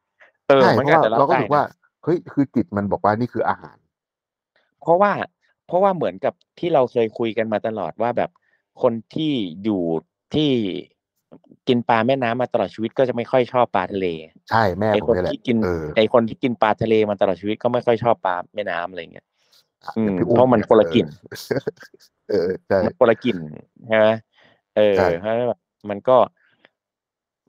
[0.48, 1.64] เออใช่มันเพก็ราะอาจว่าจะรับเราก็ได้รู้สึกว่านะ
[2.04, 3.76] เฮ้ยคือจิตมันบอกว่านี่คืออาหาร
[4.82, 5.12] เพราะว่า
[5.66, 8.30] เพราะว่าเหมือนกับที่เราเคยคุยกันมาตลอดว่าแบบ
[8.82, 9.32] คนที่
[9.64, 9.82] อยู่
[10.34, 10.50] ที่
[11.68, 14.06] กินปลาแม่น้ำมาตลอดชีวิตก็จะไม่ค่อยชอบปลาทะเล
[14.50, 19.26] ใช่แม่ไอผมคนนี่แหละที่กินเออไอคนที่กินปลาทะเลมาตลอดชีวิตก็ไม่ค่อยชอบปลาแม่น้ำอะไรเงี้ย
[19.96, 21.06] อืมย่างพี่เพราะมันยคนละกลิ่น
[22.30, 23.36] เออใช่มันคนละกลิ่น
[23.88, 24.08] ใช่ไหม
[24.76, 26.16] เออใช่เพราะฉะนั้นแบบมันก็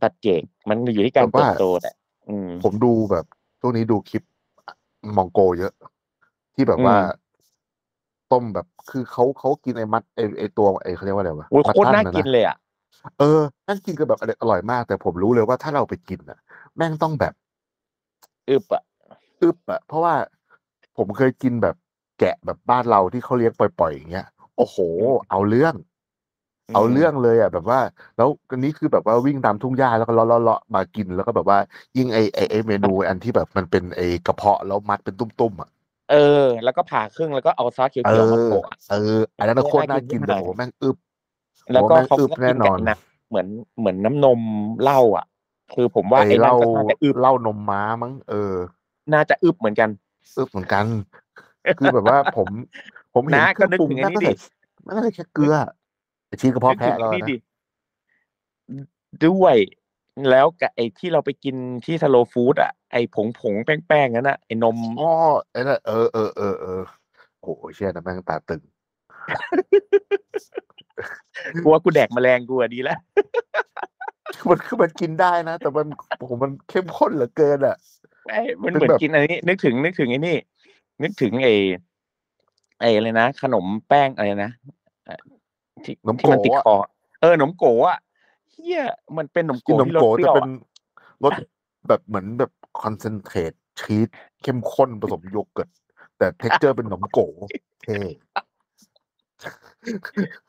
[0.03, 1.95] ตัดเจกมันอยู่ที่การแต่ว่าเติบโตแหละ
[2.29, 3.25] อืมผมดูแบบ
[3.59, 4.23] ช่วงนี้ดูคลิป
[5.17, 5.73] มองโกเยอะ
[6.55, 6.97] ที่แบบอืมว่า
[8.31, 12.57] ต้มแบบคือเขาเขากินไอ้มัดไอ้ไอ้ตัวไอ้เขาเรียกว่าอะไรวะโอ้ยมัดโคตรท่น่าอะกินเลยอะ
[13.19, 16.39] เออนั่งกินกันแบบอร่อยมาก แต่ผมรู้เลยว่าถ้าเราไปกินอะ
[16.77, 17.33] แม่งต้องแบบ
[18.49, 18.83] อึบอะ
[19.41, 20.15] อึบอะเพราะว่า
[20.97, 21.75] ผมเคยกินแบบ
[22.19, 24.25] แกะแบบบ้านเราที่เขาเลี้ยงปล่อยๆอย่างเงี้ย
[24.57, 24.77] โอ้โห
[25.29, 25.73] เอาเรื่อง
[26.69, 27.79] อืมเอาเรื่องเลยอะแบบว่า
[28.17, 31.59] แล้วอันนี้คือแบบว่าวิ่งตามทุ่งหญ้าแล้วก็เลาะเลาะเลาะมากินแล้วก็แบบว่า
[31.97, 35.69] ยิ่งไอไอไอเมนูอันที่แบบมันเป็นไอกระเพาะแล้วมัดเป็นตุ้มๆอะ
[36.09, 36.15] เออ
[36.63, 38.97] แล้วก็ผ่าครึ่งแล้วก็เอาซอสเขีเอยวๆมาอโปะอะเออ
[39.37, 40.97] อันนั้นนะเออโคตรน่าน่ากิกินนเลยมากโอ้โหแม่งอึบ
[41.73, 43.47] แล้วก็โอ้แม่งเขาอึบก็แน่กินนกัอบนน้ำเหมือน
[43.79, 44.39] เหมือนน้ำนม
[44.81, 45.25] เหล้าอะ
[45.73, 48.53] คือผมว่าไอไอ้เหนั่นล้าก็น่าจะอึบเหล้านมม้ามั้งเออ
[49.13, 49.89] น่าจะอึบเหมือนกัน
[50.37, 50.85] อึบเหมือนกัน
[51.79, 52.47] คือแบบว่าผม
[53.13, 54.33] ผมเห็นนะเครื่องก็นึกปรุงถึงไอ้แม่งนี่ก็ใส่ดิ
[54.83, 55.55] แม่งก็ใส่แค่เกลือ
[56.27, 57.35] ไอ้ชีสกระเพาะนึกถึแพะงเราไอ้นี่นะดิ
[59.25, 59.55] ด้วย
[60.29, 65.11] แล้วกับไอ้ที่เราไปกินที่สโลฟู้ดอะไอ้ผงผงๆแป้งๆนั้นอะไอ้นมอ๋อ
[65.51, 66.81] ไอ้นั่นเออเออเออเออ
[67.39, 68.61] โอ้โหเชี่ยนะแม่งตาตึง
[71.63, 72.99] กูว่ากูแดกแมลงกูอะดีแล้ว
[74.37, 75.87] คือมันคือมันกินได้นะ แต่มัน
[76.17, 77.75] โอ้โหมันเข้มข้นเหลือเกินอะ
[78.29, 80.37] ไอ้มันเป็นเหมือนแบบกินอันนี้ นึกถึงนึกถึงไอ้นี่
[81.03, 81.53] นึกถึงไอ้
[82.79, 84.51] ไอ้อะไรนะขนมแป้งอะไรนะ
[85.05, 85.19] เอ่อ
[85.83, 86.77] ที่ขนมที่มันติดโกะอะคอ
[87.21, 87.97] เออขนมโกะอะ
[88.51, 88.83] เฮีย
[89.17, 91.33] มันเป็นขนมกินโกะนมที่รสโกะเปรี้จะยวเป็นอะรส
[91.87, 92.51] แบบเหมือนแบบ
[92.81, 94.07] คอนเซนเทรตชีส
[94.41, 95.69] เข้มข้นผสมโยเกิร์ต
[96.17, 97.29] แต่เท็กเจอร์เป็นขนมโกะ
[97.83, 97.97] เท่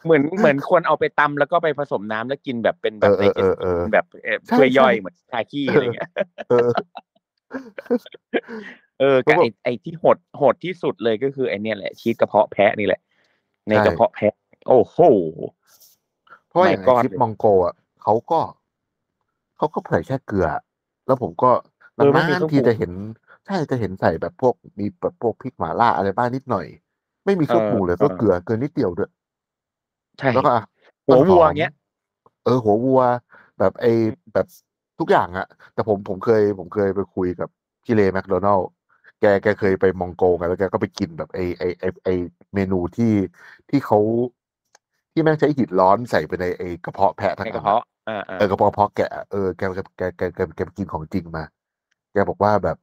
[0.05, 6.11] เหมือนเหมือนคนเอาไปตำแล้วก็ไปผสมน้ำแล้วกินแบบเป็นแบเอบอในเออเออเออแบบเอ่อใช่ช่วยย่อยใช่เหมือนชาขี้อะไรเงี้ย
[6.51, 6.69] เออ
[9.01, 13.01] เออก็กับแบบไอ้ไอ้ที่โหดโหดที่สุดเลยก็คือไอ้เนี่ยแหละชีสกระเพาะแพะนี่แหละ
[13.69, 14.35] ในใช่กระเพาะแพะ
[14.69, 14.99] โอ้โห
[16.49, 18.41] เพราะว่า My อย่างใน God คลิปมองโกอะเขาก็
[19.57, 20.49] เขาก็ใส่แค่เกลือ
[21.07, 21.51] แล้วผมก็
[21.95, 22.93] เออไม่มีนานเครื่องๆทีปรุงจะเห็น
[23.47, 26.67] ใช่จะเห็นใส่แบบพวกมีแบบพวกพริกหม่าล่าอะไรบ้างนิดหน่อย
[27.29, 29.11] ไม่มีเครื่องปรุงเลยก็เกลือเกลือนิดเดียวด้วย
[30.19, 30.63] ใช่แล้วก็อะ
[31.07, 31.73] หัววัวต้นหอมเงี้ย
[32.45, 33.03] เออ หัววัว
[33.59, 33.87] แบบไอ
[34.33, 34.47] แบบ
[34.99, 37.49] ทุกอย่างอะแต่ผมผมเคย ผมเคยไปคุยกับ
[37.85, 38.59] พี่เลแมคโดนัล
[39.21, 42.09] แกแกเคยไปมองโกกันแล้วแกก็ไปกินแบบไอไอไอไอ
[42.55, 43.13] เมนูที่
[43.71, 43.99] ที่เขา
[45.13, 51.45] ที่แม่งใช้หินร้อนใส่ไปในไอกระเพาะแพะทั้งในอันกระเพาะอ่าอ่าเออกระเพาะเพาะแกะเออแกแกแกแกแกแกไปกินของจริงมา
[52.13, 52.77] แกบอกว่าแบบ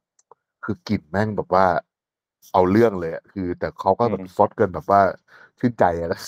[0.64, 1.66] คือกลิ่นแม่งแบบว่า
[2.54, 5.02] เอาเรื่องเลยอะคือ แต่เขาก็แบบซดเกินแบบว่า
[5.60, 6.22] ชื่นใจอะนะ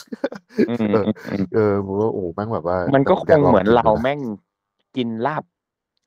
[0.70, 4.20] อืมเอออืมเออผมว่าโอ้แม่งแบบว่า มันก็คยางลเหมือนกิเราดูนะแม่ง
[4.97, 5.43] กินลาบ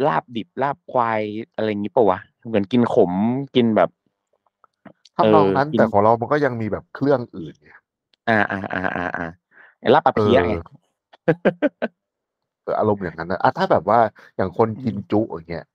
[0.07, 1.21] ลาบดิบลาบควาย
[1.55, 3.13] อะไรอย่างงี้ปะวะเหมือนกินขม
[3.57, 3.91] กินแบบ
[5.17, 7.71] ทำนองนั้นเออกินแต่ของเรามันก็ยังมีแบบเครื่องอื่นไง
[8.29, 9.27] อ่าอ่าอ่าอ่าอ่า
[9.81, 10.55] ไอ้ลาบปลาเอเพี้ยอไง
[12.63, 13.99] เอออารมณ์อย่างนั้นนะอะถ้าแบบว่า
[14.37, 15.67] อย่างคนกินจุอย่างเงี้ย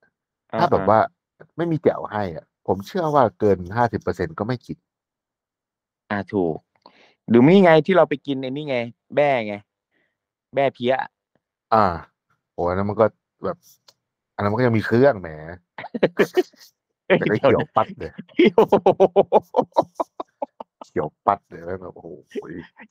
[0.59, 0.99] ถ้าแบบว่า
[1.57, 4.77] ไม่มีแจ่วให้อะ ผมเชื่อว่าเกินห้าสิบเปอร์เซ็นก็ไม่กิน
[6.11, 6.57] อ่าถูก
[7.29, 8.77] หรือมีไงที่เราไปกินไอ้นี่ไง
[9.15, 9.55] แบ้ไง
[10.53, 10.93] แบ้เพี้ย
[11.73, 11.85] อ่า
[12.53, 13.05] โอ้อันนั้นมันก็
[13.45, 13.57] แบบ
[14.35, 15.29] อันนั้นมันก็ยังมีเครื่องแหม
[15.99, 16.23] แต่ก็
[17.19, 18.11] เดี๋ยวเขียวนะปัดเลย
[18.55, 18.75] โอ้โห
[20.85, 22.09] เขียวปัดเลยแม่งแบบโอ้โห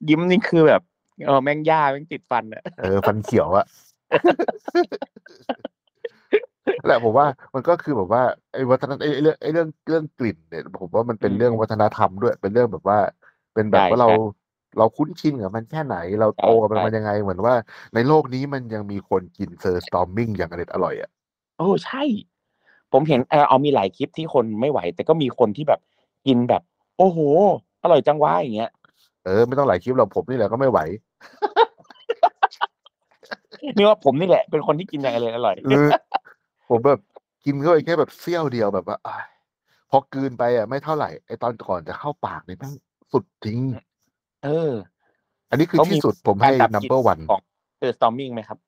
[0.08, 0.82] ยิ้มนี่คือแบบ
[1.26, 3.66] เออแม่งย่าแม่งติดฟันอะเออฟันเขียวอะ
[6.86, 12.98] แหละผมว่ามันก็คือแบบว่าไอ้วัฒนไอ้เรื่องไอ้เรื่องเรื่องกลิ่นเนี่ยผมว่ามันเป็นเรื่องวัฒนธรรมด้วย เป็นเรื่องแบบว่า
[13.54, 14.08] เป็นแบบว่าเรา
[14.78, 17.54] เราคุ้นชินกับมันแค่ไหน เราโตกับมันมันยังไง เหมือนว่า
[17.94, 21.10] ในโลกนี้มันยังมีคนกินเซอร์สตอมมิงอย่างอร่อยอร่อยอะ
[21.58, 22.02] โอ้ใช่
[22.92, 25.80] ผมเห็นเออเอามีหลายคลิปที่คนไม่ไหว แต่ก็มีคนที่แบบ
[26.26, 26.62] กินแบบ
[26.98, 27.18] โอ้โห
[27.82, 28.70] อร่อยจังวะอย่างเงี้ย
[29.24, 30.78] เออไม่ต้องหลายคลิปเราผมนี่แหละก็ไม่ไหว
[33.76, 35.88] นี่ว่าผมนี่แหละ เป็นคนที่กินอย่างอร่อยอร่อยเออ
[36.68, 37.00] ผมแบบ
[37.44, 39.26] กินเข้าไปแค่แบบเสี้ยวเดียวแบบว่าอ้าย
[39.90, 42.74] พอกลืนไปอะไม่เท่าไหร่ ไอตอนก่อนจะเข้าปากเนี่ยแม่ง
[43.12, 43.60] สุดจริง
[44.44, 44.72] เออ
[45.50, 47.40] อันนี้คือเขามีที่สุดผมให้ การดับกลิ่น number one ของ
[47.78, 48.58] เจอสตอมมิ่งไหมครับ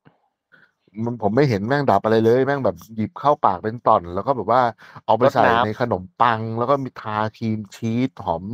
[1.05, 4.63] มันผมไม่เห็นแม่งดับอะไรเลย แม่งแบบหยิบเข้าปากเป็นตอน แล้วก็แบบว่า
[5.07, 8.45] เอาไปรดใส่น้ำ ในขนมปัง แล้วก็มีทา cream cheese หอม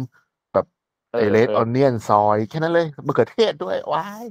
[0.53, 0.66] แบบ
[1.12, 4.26] เออไอ red เออ onion ซอย แค่นั้นเลยมะเขือเทศด้วยว้าย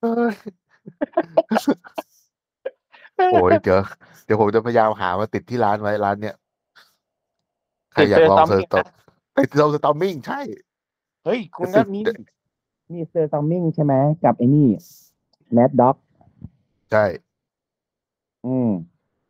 [0.00, 0.36] เอ้ย
[3.30, 3.80] โอ้ยเดี๋ยว
[4.24, 6.36] เดี๋ยวผมจะพยายามหามาติดที่ร้านไว้ร้านเนี้ย
[7.92, 8.86] ใครอยากลอง surström
[9.40, 10.40] ติด surströmming ใช่
[11.24, 12.04] เฮ้ยคุณก็ติดนี่
[12.92, 13.94] นี่ surströmming ใช่ไหม
[14.24, 14.68] กับไอ้นี่
[15.52, 15.96] แมดด็อก
[16.92, 17.04] ใช่
[18.46, 18.70] อืม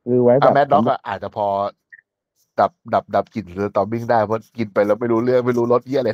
[0.05, 1.49] คือไว้แบอะบแมดด็อกอะอาจจะพอ
[2.61, 6.11] ดับดับดับกลิ่นเซอร์สตอมมิ่งได้เพราะกินไปแล้วไม่รู้เรื่องไม่รู้รสเยี่ยอะไร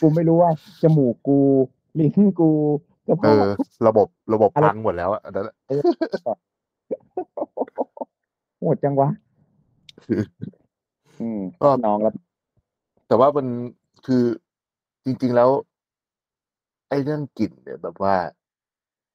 [0.00, 1.38] กูไม่รู้ว่าจมูกกู
[2.00, 2.50] ลิ้นกู
[2.88, 2.89] กระ
[3.22, 3.44] เอเพาะอ
[3.86, 5.54] ระบบระบบอะไรพังหมดแล้วอะอันนั้นอะ
[8.58, 9.08] โหดจังวะ
[11.20, 12.14] อืมก็น้องแล้ว
[13.08, 13.46] แต่ว่ามัน
[14.06, 14.22] คือ
[15.04, 15.50] จริง ๆแล้ว
[16.88, 18.14] ไอ้เรื่องกลิ่นเนี่ยแบบว่า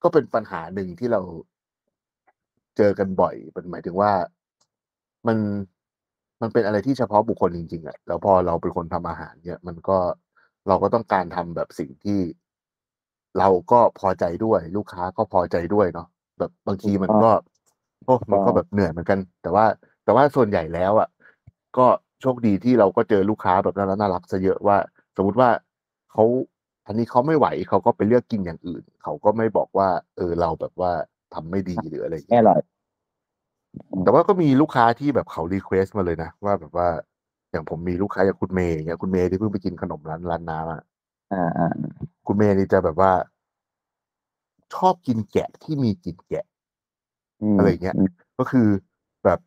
[0.03, 1.21] ก็เป็นปัญหาหนึ่งที่เรา
[2.77, 4.11] เจอกันบ่อยมันหมายถึงว่า
[5.27, 5.37] มัน
[6.41, 9.97] มันเป็นอะไรที่เฉพาะบุคคลจริงๆอะแล้วพอเราเป็นคนทำอาหารเนี่ย มันก็
[10.67, 12.19] เราก็ต้องการทำแบบสิ่งที่
[13.39, 16.07] เราก็พอใจด้วย ลูกค้าก็พอใจด้วยเนาะ
[16.39, 17.31] แบบบางทีมันก็
[18.05, 19.65] โอ้มันก็แบบเหนื่อยเหมือนกัน แต่ว่า
[20.03, 21.09] แต่ว่าส่วนใหญ่แล้วอะ
[21.77, 21.85] ก็
[22.21, 24.77] โชคดีที่เราก็เจอลูกค้าแบบน่ารักน่ารักซะเยอะว่า
[25.17, 25.49] สมมุติว่า
[26.11, 26.23] เขา
[26.87, 30.91] อันนี้เขาไม่ไหวเขาก็ไปเลือกกินอย่างอื่น เขาก็ไม่บอกว่า เออเราแบบว่า
[31.33, 32.61] ทำไม่ดีหรืออะไรอย่างแน่เงี้ยอร่อย
[34.03, 36.87] แต่ว่าก็มีลูกค้าที่แบบเขา request มาเลยนะว่าแบบว่า
[37.51, 40.81] อย่างผมมีลูกค้าอย่างคุณเมย์อย่างเงี้ยคุณเมย์ที่เพิ่งไปกินขนมร้านร้านน้ำอะ
[41.31, 41.67] อ่าอ่า
[42.25, 43.11] คุณเมย์นี่จะแบบว่า
[44.73, 46.45] ชอบกินแกะที่มีกลิ่นแกะ
[47.41, 47.95] มอะไรอย่างเงี้ย
[48.37, 48.67] ก็คือ
[49.23, 49.39] แบบ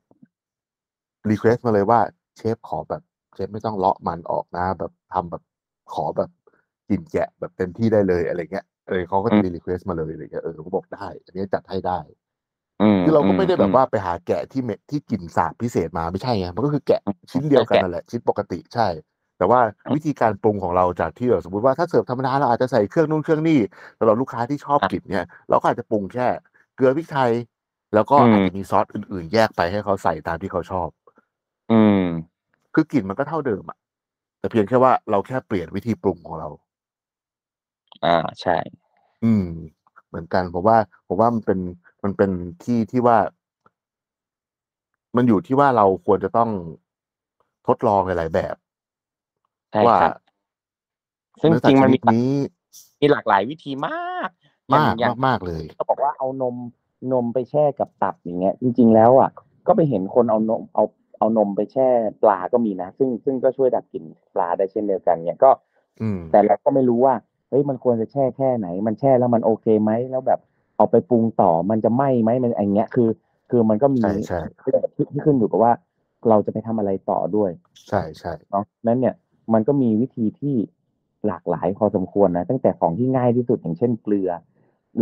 [1.30, 2.00] request มาเลยว่า
[2.36, 3.02] เชฟขอแบบ
[3.34, 5.42] เชฟไม่ต้องเลาะมันออกนะ แบบทำแบบ
[5.94, 6.30] ขอแบบ
[6.88, 11.98] กินแกะแบบเต็มที่ได้เลยอะไรเงี้ยเออเขาก็จะมี request มาเลยอะไรเงี้ยเออเขาบอกได้ อันนี้จัดให้ได้
[13.02, 18.86] มคือเราก็ไม่ได้แบบอืว่าไปหาแกะที่เมที่กลิ่นสาบพิเศษมาไม่ใช่ไงมันก็คือแกะชิ้นเดียวกันแกะนั่นแหละชิ้นปกติใช่
[19.38, 19.60] แต่ว่า
[19.94, 23.60] วิธีการปรุงของเราจากที่แบบสมมติว่าถ้าเสิร์ฟธรรมดาเราอาจจะใส่เครื่องนู่นเครื่องนี่
[23.98, 26.28] สำหรับลูกค้าที่ชอบกลิ่นเนี่ยเราก็อาจจะปรุงแค่
[26.76, 27.32] เกลือพริกไทย
[27.94, 30.88] แล้วก็อาจจะมีซอสอื่นๆ แยกไปให้เขาใส่ตามที่เขาชอบ
[31.70, 32.04] อืม
[32.74, 33.78] คือกลิ่นมันก็เท่าเดิมอะ
[34.38, 36.48] แต่เพียงแค่ว่าเราแค่เปลี่ยนวิธีปรุงของเรา
[38.04, 38.56] อ่าใช่
[39.24, 39.44] อืม
[40.08, 41.58] เหมือนกันผมว่าผมว่ามันเป็น
[42.04, 42.30] มันเป็น
[42.62, 43.18] ที่ที่ว่า
[45.16, 46.50] มันอยู่ที่ว่าเราควรจะต้อง
[47.66, 48.54] ทดลองหลายๆแบบ
[49.72, 50.12] ใช่ว่า ครับ
[51.42, 52.30] ซึ่งเนื้อจริงสัตว์มันชมีนิดนี้
[53.00, 54.28] มีหลากหลายวิธีมาก
[54.74, 56.56] มากอย่มางกมากเลย เขาบอกว่าเอานม
[57.12, 59.30] นมไปแช่กับตับอย่างเงี้ย จริง ๆ แล้วอะ
[59.66, 60.84] ก็ไปเห็นคนเอานมเอา
[61.18, 61.88] เอานมไปแช่
[62.22, 64.04] ปลาก็มีนะ ซึ่งซึ่งก็ช่วยดับกลิ่น
[64.34, 65.50] ปลาได้เช่นเดียวกันเนี่ยก็
[66.02, 67.14] อืม แต่เราก็ไม่รู้ว่า
[67.50, 70.40] เฮ้ยมันควรจะแช่แค่ไหน มันแช่แล้วมันโอเคไหมแล้วแบบ
[70.76, 73.08] เอาไปปรุงต่อมันจะไหม้ไหมมันอย่างเงี้ยคือ
[73.50, 74.40] คือมันก็มีใช่ใช่
[74.94, 75.72] ที่ที่ขึ้นอยู่กับว่า
[76.28, 77.50] เราจะไปทำอะไรต่อด้วย
[77.88, 79.14] ใช่ใช่เนาะนั้นเนี่ย
[79.52, 80.54] มันก็มีวิธีที่
[81.26, 84.30] หลากหลายพอสมควรนะตั้งแต่ของที่ง่ายที่สุดอย่างเช่นเกลือ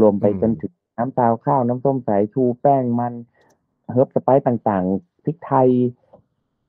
[0.01, 3.13] รวมไปจนถึงน้ำตาลข้าวน้ำส้มสายชูแป้งมัน
[3.91, 5.69] เฮิร์บสไปซ์ต่างๆพริกไทย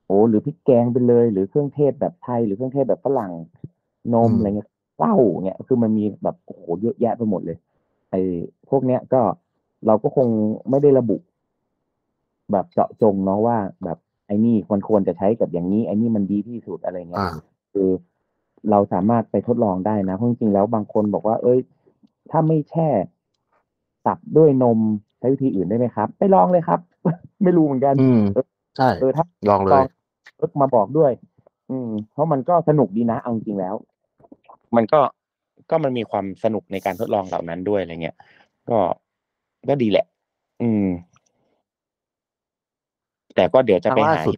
[0.06, 3.32] โอ้หรือพริกแกงไปเลย หรือเครื่องเทศแบบไทย หรือเครื่องเทศแบบฝรั่ง
[4.14, 7.58] นมอะไรเงี้ยเหล้าเนี่ยคือมันมีแบบโอ้โหเยอะแยะไปหมดเลย
[8.10, 8.20] ไอ้
[8.68, 9.20] พวกเนี้ยก็
[9.86, 10.28] เราก็คง
[10.70, 11.16] ไม่ได้ระบุ
[12.52, 17.30] แบบเจาะจงเนาะว่า แบบไอ้นี่มันควรจะใช้กับอย่างนี้ไอ้นี่มันดีที่สุดอะไรเงี้ยอ่า
[17.72, 17.88] คือ
[18.70, 21.58] เราสามารถไปทดลองได้นะเพราะจริงๆแล้วบางคนบอกว่า เอ้ย
[22.30, 22.88] ถ้าไม่แช่
[24.06, 24.78] ตับด้วยนม
[25.18, 26.80] ใช้วิธีอื่นได้ไหมครับไปลองเลยครับ
[27.42, 28.22] ไม่รู้เหมือนกันอืม
[28.76, 29.86] ใช่เออถ้าลองเลลอยง
[30.36, 31.12] เอิ๊กมาบอกด้วย
[31.70, 33.74] อืม เพราะมันก็สนุกดีนะเอาจริงๆแล้ว
[34.76, 35.00] มันก็
[35.70, 38.16] ก็มันมีความสนุกในการทดลองเหล่านั้นด้วยอะไรเงี้ย
[38.70, 38.78] ก็
[39.68, 40.06] ก็ดีแหละ
[40.62, 40.86] อืม
[43.34, 44.36] แต่ก็เดี๋ยวจะไปล่าหาสุด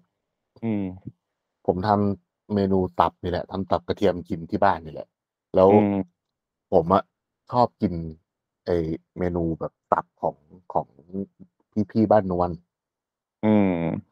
[0.65, 0.83] อืม
[1.67, 5.09] ผมทำ เมนูตับนี่แหละทำตับกระเทียมกินที่บ้านนี่แหละ
[5.55, 5.95] แล้วอืม
[6.73, 7.03] ผมอะ
[7.51, 7.93] ชอบกิน
[8.67, 8.71] ไอ
[9.19, 10.37] เมนูแบบตับของ
[10.73, 10.89] ของ
[11.73, 12.51] พี่พี่บ้านนวล
[13.45, 14.11] อืม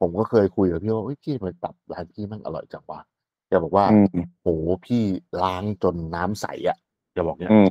[0.00, 3.00] ผมก็เคยคุยกับพี่ว่าเฮ้ยพี่ทำไมตับร้านพี่แมันอร่อยจังวะ
[3.48, 4.06] แกบอกว่าอืม
[4.42, 4.48] โห
[4.86, 5.02] พี่
[5.42, 6.76] ล้างจนน้ำใสอะ
[7.12, 7.68] แกบอกเนี้ยอืม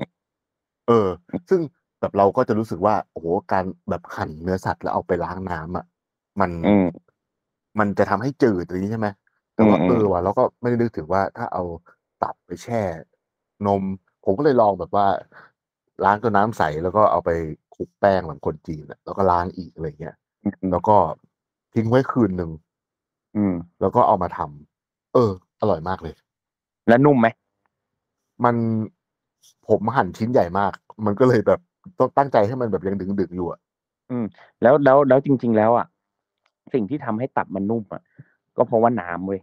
[0.88, 1.08] เออ
[1.50, 1.62] ซึ่ง
[2.00, 5.86] แบบเราก็จะรู้สึกว่า โอ้โห การแบบหั่นเนื้อสัตว์แล้วเอาไปล้างน้ำอะ
[6.40, 6.86] มัน อืม
[7.80, 9.08] มันจะทำให้จืดอย่างนี้ใช่ไหม
[9.58, 11.64] แต่ว่าอืมเออว่ะเราก็ไม่ได้นึกถึงว่าถ้าเอา
[12.24, 12.82] ตับไปแช่
[13.68, 13.84] นม
[14.26, 15.08] ผมก็เลยลองแบบว่า
[16.06, 17.30] ล้างจนน้ำใสแล้วก็เอาไป
[17.76, 20.16] คลุกแป้งเหมือนคนจีนอะแล้วก็ล้างอีกอะไรเงี้ย
[20.72, 20.96] แล้วก็
[21.74, 22.52] ทิ้งไว้คืนหนึ่ง
[23.36, 25.32] อืมแล้วก็เอามาทำเออ
[25.62, 26.16] อร่อยมากเลย
[26.88, 27.28] แล้วนุ่มไหม
[28.46, 28.56] มัน
[29.68, 30.72] ผมหั่นชิ้นใหญ่มาก
[31.06, 31.60] มันก็เลยแบบ
[32.00, 33.60] ต้องตั้งใจให้มันแบบยังดึงๆอยู่อะ
[34.12, 34.26] อืม
[34.62, 35.88] แล้วแล้วแล้วจริง ๆ แล้วอะ
[36.74, 38.02] สิ่งที่ทำให้ตับมันนุ่มอะ
[38.58, 39.42] ก็เพราะว่าน้ำเว้ย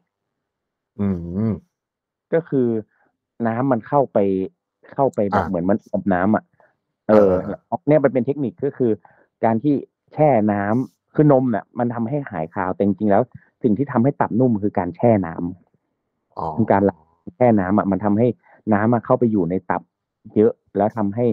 [1.01, 1.09] อื
[1.51, 1.53] ม
[2.35, 2.69] ก็คือ
[3.47, 4.19] น้ำมันเข้าไป
[4.95, 6.45] เข้าไปแบบอะเหมือนมันอบน้ำอะ
[7.09, 7.55] เออเออ
[7.89, 8.93] เนี่ยมันเป็นเทคนิคก็คือ
[9.45, 9.75] การที่
[10.15, 13.23] แช่น้ำคือนมเนี่ยมันทำให้หายคาวแต่จริงๆแล้ว
[13.63, 17.03] สิ่งที่ทำให้ตับนุ่มคือการแช่น้ำอ๋อคือการล้าง
[17.37, 18.29] แช่น้ำอะมันทำให้
[18.75, 19.83] น้ำอะเข้าไปอยู่ในตับ
[20.37, 21.27] เยอะแล้วทำให้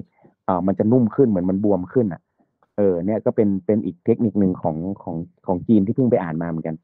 [0.46, 2.22] เอ่อมันจะนุ่มขึ้นเหมือนมันบวมขึ้นอะ
[2.78, 5.16] เออ เนี่ยก็เป็นเป็นอีกเทคนิคหนึ่งของของ
[5.46, 6.76] ของจีนที่เพิ่งไปอ่านมาเหมือนกัน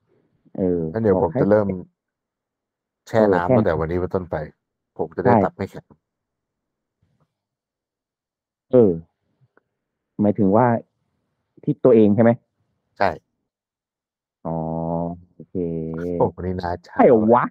[0.57, 1.67] เอองั้นเดี๋ยวบผอกมให้ จะเริ่ม
[3.07, 4.35] แช่เออน้ำแช่ตั้งแต่วันนี้เป็นต้นไป
[4.97, 5.85] ผมจะได้ใช่ตับไม่แข็ง
[8.71, 8.91] เออ
[10.21, 10.67] หมายถึงว่า
[11.63, 12.31] ที่ตัวเองใช่ไหม
[12.97, 13.09] ใช่
[14.45, 14.57] อ๋อ
[15.35, 15.55] โอเค
[16.19, 17.43] โอ้วันนี้น้าชาใช่เหรอวะ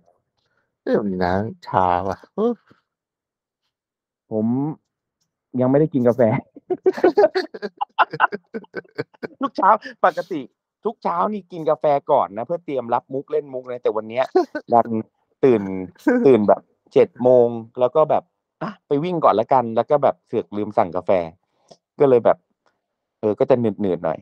[0.83, 1.33] เอ้ยวันนี้น้า
[1.67, 2.53] ชาว่ะเออ
[4.31, 4.47] ผม
[5.61, 6.23] ยังไม่ได้กินกาแฟ
[9.41, 9.71] ทุกเช้า
[10.05, 10.41] ปกติ
[10.87, 14.25] ทุกเช้านี่กินกาแฟก่อนนะ เพื่อเตรียมรับมุกเล่นมุกนะแต่วันเนี้ย
[14.73, 14.89] ดัน
[15.45, 15.63] ตื่น
[16.27, 16.63] ตื่นแบบ
[16.93, 17.49] เจ็ดโมง
[17.81, 18.23] แล้วก็แบบ
[18.63, 21.11] อะไปวิ่งก่อนละกัน แล้วก็แบบเสือกลืมสั่งกาแฟ
[22.01, 22.39] ก็เลยแบบ
[23.21, 24.19] เออก็จะหนืดหนืดๆหน่อย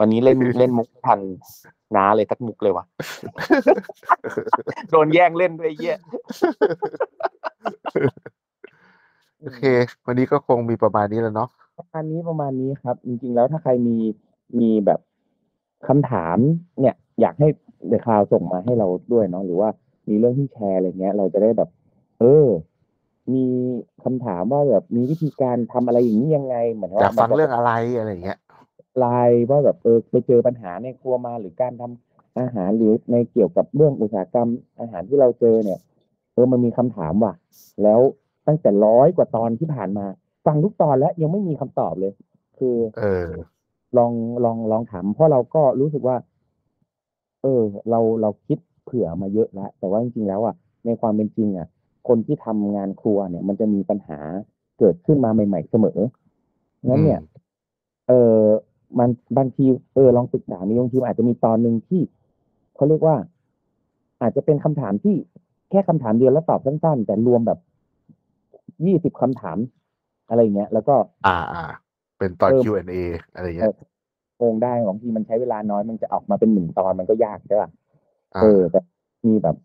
[0.00, 1.20] วันนี้เล่นเล่นมุกทัน
[1.96, 2.84] น้าเลยทักมุกเลยวะ
[4.90, 5.96] โดนแย่งเล่นด้วยไอ้เยี่ย
[9.40, 9.62] โอเค
[10.06, 13.96] วันนี้ก็คงมีประมาณนี้แล้วเนาะประมาณนี้ประมาณนี้ครับ จริงๆแล้วถ้าใครมี
[14.58, 15.00] มีแบบ
[15.86, 16.38] คำถาม
[16.80, 17.48] เนี่ยอยากให้
[17.88, 19.68] เดอะคลาวส่งมาให้เราด้วยเนาะหรือว่า
[20.08, 21.68] มีเรื่องที่แชร์อะไรเงี้ย เราจะได้แบบ
[22.20, 22.46] เออ
[23.34, 23.44] มี
[24.04, 28.38] คำถามว่าแบบมีวิธีการทำอะไรอย่างนี้ยังไงเหมือนอยากว่าฟังเรื่องอะไรอะไรอย่างเงี้ย
[28.98, 34.48] ไลน์ว่าแบบเออไปเจอปัญหาในครัวมาหรือการทำอาหารหรือในเกี่ยวกับเรื่องอุตสาหกรรม
[34.80, 35.78] อาหารที่เราเจอเนี่ย
[36.34, 37.34] เออมันมีคำถามว่ะ
[37.82, 38.00] แล้ว
[38.46, 40.06] ตั้งแต่ร้อยกว่าตอนที่ผ่านมา
[40.46, 42.12] ฟังทุกตอนแล้วยังไม่มีคำตอบเลย
[42.58, 43.26] คือ เออ
[43.96, 44.12] ลอง
[44.44, 46.16] ลองลองถามเพราะเราก็รู้สึกว่า
[47.42, 50.54] เออ เราเราคิดเผื่อมาเยอะแล้วแต่ว่าจริงๆแล้วอะ
[50.86, 51.68] ในความเป็นจริงอะ
[52.08, 54.18] คนที่ทำงานครัวเนี่ย มันจะมีปัญหา
[54.78, 55.98] เกิดขึ้นมาใหม่ ๆ เสมอ
[56.86, 57.20] งั้นเนี่ย
[58.08, 58.42] เออ
[58.98, 59.08] มัน
[59.38, 59.64] บางที
[59.94, 62.00] เออลองศึกษามีบางทีมันอาจจะมีตอนหนึ่งที่
[62.74, 63.16] เขาเรียกว่า
[64.22, 65.16] อาจจะเป็นคำถามที่
[65.70, 67.58] แค่คำถามเดียวแล้วตอบสั้นๆ แต่รวมแบบ
[68.86, 69.58] ยี่สิบคำถาม
[70.28, 70.94] อะไรอย่างเงี้ย แล้วก็
[71.26, 71.64] อ่าอ่า
[72.18, 72.94] เป็นตอนเออ Q&A
[73.34, 73.74] อะไรอย่างเงี้ย
[74.36, 77.70] โกงได้บางทีมันใช้เวลาน้อยมันจะออกมาเป็นหนึ่งตอนมันก็ยากใช่ป่ะ
[78.34, 78.80] อ่าเออแต่
[79.26, 79.56] มีแบบ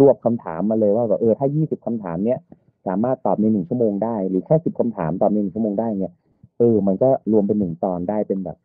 [0.00, 2.38] รวบคำถามมาเลยว่าแบบเออถ้ายี่สิบคำถามเนี้ย
[2.86, 6.14] สามารถตอบในหนึ่งชั่วโมงได้ หรือแค่สิบคำถามตอบในหนึ่งชั่วโมงได้เนี่ย
[6.58, 8.56] เออ มันก็รวมเป็นหนึ่งตอนได้เป็นแบบ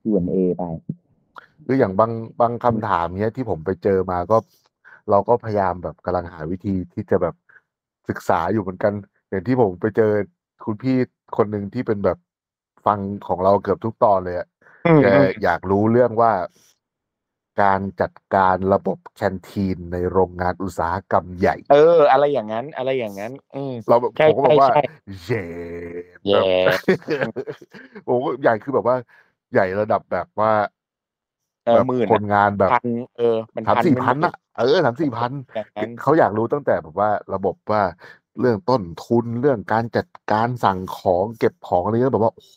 [0.00, 0.64] Q&A ไป
[1.66, 4.36] คืออย่างบางบางคำถามเนี้ยที่ผมไปเจอมาก็
[5.10, 7.34] เราก็พยายามแบบกำลังหาวิธีที่จะแบบ
[8.08, 8.92] ศึกษาอยู่เหมือนกัน
[9.28, 10.12] อย่างที่ผมไปเจอ
[10.64, 10.96] คุณพี่
[11.36, 12.18] คนหนึ่งที่เป็นแบบ
[12.86, 14.48] ฟังของเราเกือบทุกตอนเลยอะ
[14.86, 16.32] อืมแกอืมอยากรู้เรื่องว่า
[17.62, 24.82] การจัดการระบบแคนทีนในโรงงานอุตสาหกรรมใหญ่ เออ อะไรอย่างนั้น อะไรอย่างนั้น อืมเราแบบใช่ผมก็บอกว่าใช่
[25.24, 25.44] เย่
[26.26, 26.80] แย่แบบ
[28.08, 28.96] ผมก็ใหญ่คือแบบว่า
[29.52, 30.52] ใหญ่ระดับแบบว่า
[31.66, 32.86] เออแบบหมื่นคนงานแบบพัน
[33.18, 37.82] เออมันสามพันสี่ไม่พันหมื่อะเออสามสี่พันอย่างนั้นเขาอยากรู้ตั้งแต่แบบว่าระบบว่า
[38.40, 42.56] เรื่องต้นทุนเรื่องการจัดการสั่งของเก็บของอะไรเงี้ยแบบว่าโอ้โห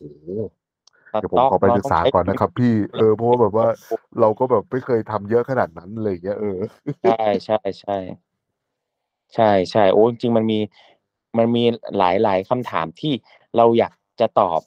[1.11, 3.67] เดี๋ยวผมขอไปศึกษาก่อนนะครับ พี่เออเพราะว่าแบบว่า
[4.19, 6.59] เราก็แบบไม่เคยทำเยอะขนาดนั้นเลยอย่างเงี้ยเออ
[7.03, 7.97] ใช่ใช่ใช่
[9.35, 10.59] ใช่ใช่โอ้จริงๆมันมี
[11.37, 11.63] มันมี
[11.97, 13.13] หลายหลายคำถามที่
[13.57, 14.61] เราอยากจะตอบ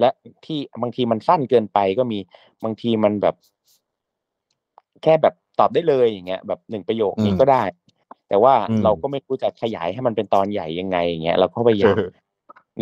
[0.00, 0.10] และ
[0.44, 2.18] ที่บางทีมันสั้นเกินไปก็มี
[2.64, 3.34] บางทีมันแบบ
[5.02, 7.62] แค่แบบตอบได้เลยอย่างเงี้ย แบบหนึ่งประโยคนี้อืมก็ได้
[8.28, 11.96] แต่ว่าอืมเราก็ไม่รู้จะขยายให้มันเป็นตอนใหญ่ยังไงอย่างเงี้ยเราก็พยายาม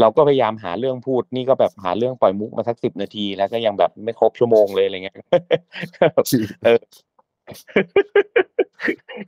[0.01, 5.17] เราก็พยายามหาเรื่องพูดนี่ก็แบบหาเรื่องปล่อยมุกมาสักสิบนาที แล้วก็ยังแบบไม่ครบชั่วโมงเลยอะไรเงี้ย
[6.65, 6.81] เออ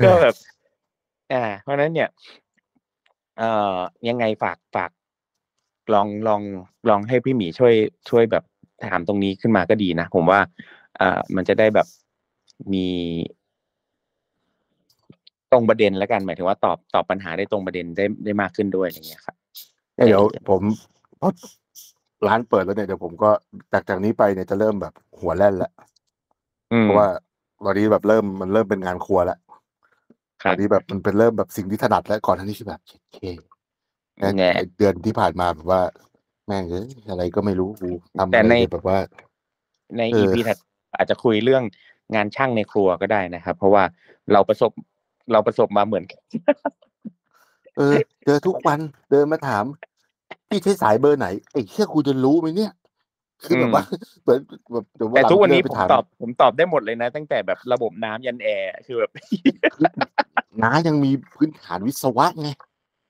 [0.05, 0.35] ก็แบบ
[1.33, 2.09] อ่า เพราะฉะนั้นเนี่ย
[3.39, 3.77] เอ่อ
[4.09, 4.91] ยังไงฝากฝาก
[5.95, 6.43] ลองลอง
[6.89, 7.75] ลองให้พี่หมีช่วย
[8.11, 8.45] ช่วยแบบ
[8.85, 10.41] ถามตรงนี้ขึ้นมาก็ดีนะ ผมว่า
[11.01, 11.87] อ่า มันจะได้แบบ
[12.73, 12.87] มี
[15.53, 19.37] ตรงประเด็นแล้วกันหมายถึงว่าตอบตอบปัญหาได้ตรงประเด็นได้ได้มากขึ้นด้วยอย่างเงี้ยครับ
[20.07, 20.63] เดี๋ยวผม
[21.19, 21.33] เพราะ
[22.27, 23.31] ร้านเปิดแล้วเนี่ยเดี๋ยวผมก็
[23.73, 25.73] จากจากนี้ไปเนี่ยจะเริ่มแบบหัวแล่นแล้ว
[26.73, 27.09] อืมเพราะว่า
[27.65, 29.39] ตอนนี้แบบเริ่มมันเริ่มเป็นงานครัวแล้ว
[30.43, 32.81] คตรัอบนนี้แบบมันเป็นเริ่มแบบสิ่งที่ถนัดแล้วก่อนหน้านี้คือแบบ
[33.15, 33.19] เค
[34.19, 35.81] แค่แง่ไอ้เดือนที่ผ่านมาแบบว่า
[36.47, 37.89] แม่งเอ้ยอะไรก็ไม่รู้กู
[38.19, 38.99] ทำแต่อะไรในเนี่ยแบบว่า
[39.99, 40.59] ในเออ EP ถัด
[40.97, 41.63] อาจจะคุยเรื่อง
[42.15, 43.83] งานช่างในครัวก็ได้นะครับ เพราะว่า
[44.33, 44.73] เราประสบ
[45.33, 46.21] เราประสบมาเหมือนกัน
[47.77, 49.65] เออเจอทุกวันเดินมาถาม
[50.49, 52.73] พี่ใช้สายเบอร์ไหนไอ้เชี่ยกูจะรู้ไหมเนี่ย
[53.45, 53.85] คือแบบว่า
[54.23, 54.41] เหมือน
[54.73, 59.11] แบบเดี๋ยวแต่ทุกวันนี้เดิผมไปถามตอบผมตอบได้หมดเลยนะ ตั้งแต่แบบระบบน้ำยันแอร์คือแบบ
[60.63, 62.49] น้ายังมีพื้นฐานวิศวะไง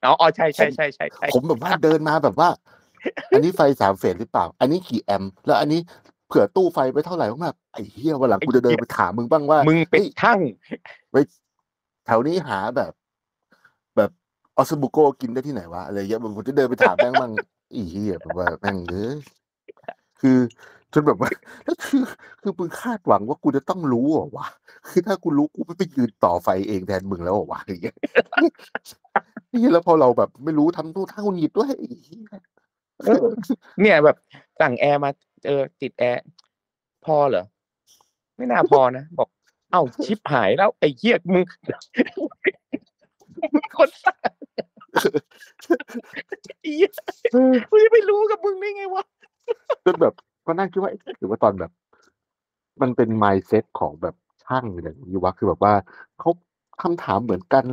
[0.04, 2.48] อ๋ออ๋อใช่ใช่ใช่ใช่ใช่ผมแบบว่าเดินมาแบบว่า
[3.30, 5.80] อันนี้ไฟสามเฟสหรือเปล่า อันนี้กี่แอมป์แล้วอันนี้
[6.26, 10.38] เผื่อตู้ไฟไปเท่าไหร่ผมแบบไอ้เหี้ยวันหลังกูจะเดินไปถามมึงบ้างว่า มึงเป็นฮ้ยช่าง
[11.10, 11.16] ไป
[12.06, 12.92] แถวนี้หาแบบ
[13.96, 14.10] แบบ
[14.56, 17.32] ออสบุโกกินได้ที่ไหนวะอะไรเงี้ยผมจะเดินไปถามแม่งบ้าง
[17.74, 19.16] อีเหี้ยแบบว่าแม่งเอ้ย
[20.20, 20.38] คือ
[20.92, 21.30] จนแบบว่า
[21.64, 22.02] แล้วคือ
[22.40, 24.46] คือมึงคาดหวังว่ากูจะต้องรู้เหรอวะ
[24.88, 27.96] คือถ้ากูรู้กูไม่ไปยืนต่อไฟเองแทนมึงแล้วเหรอวะอย่างเงี้ย
[29.52, 32.26] นี่แล้วพอเราแบบ ไม่รู้ทำตู้ท่าคุณหยิบด้วยอ้เหี้ย
[33.80, 34.16] เนี่ยแบบ
[34.60, 35.10] สั่งแอร์มา
[35.46, 36.24] เออ ติดแอร์
[37.04, 37.44] พอเหรอ
[38.36, 39.28] ไม่น่าพอนะ บอก
[39.70, 41.44] เอ้าชิปหายแล้วไอ้เหี้ยมึง
[43.54, 44.18] มึงคนสั่ง
[46.60, 46.90] ไอ้เหี้ย
[47.70, 49.04] กูจะไปรู้กับมึงได้ไงวะ
[49.84, 50.14] จนแบบ
[50.46, 51.70] ก็นั่งคิดว่าเอ๊ะหรือว่าตอนแบบ
[52.80, 54.14] มันเป็น mindset ของแบบ
[54.44, 55.74] ช่างอย่างนี้วะคือแบบว่า
[56.20, 56.30] เขา
[56.82, 57.64] คำถามเหมือนกัน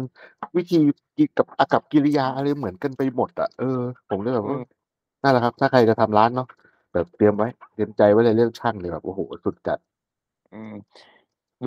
[0.57, 0.79] วิธี
[1.17, 4.63] กิกับอากับกิริยาอะไรเหมือนกันไปหมดอะเออผมเลยแบบว่าอืม
[5.21, 6.47] นั่นแหละครับ ถ้าใครจะทำร้านเนาะ
[6.93, 9.79] แบบเตรียมไว้ เตรียมใจไว้เลยเรื่องช่างเลยแบบโอ้โหสุดจัด
[10.53, 10.73] อืม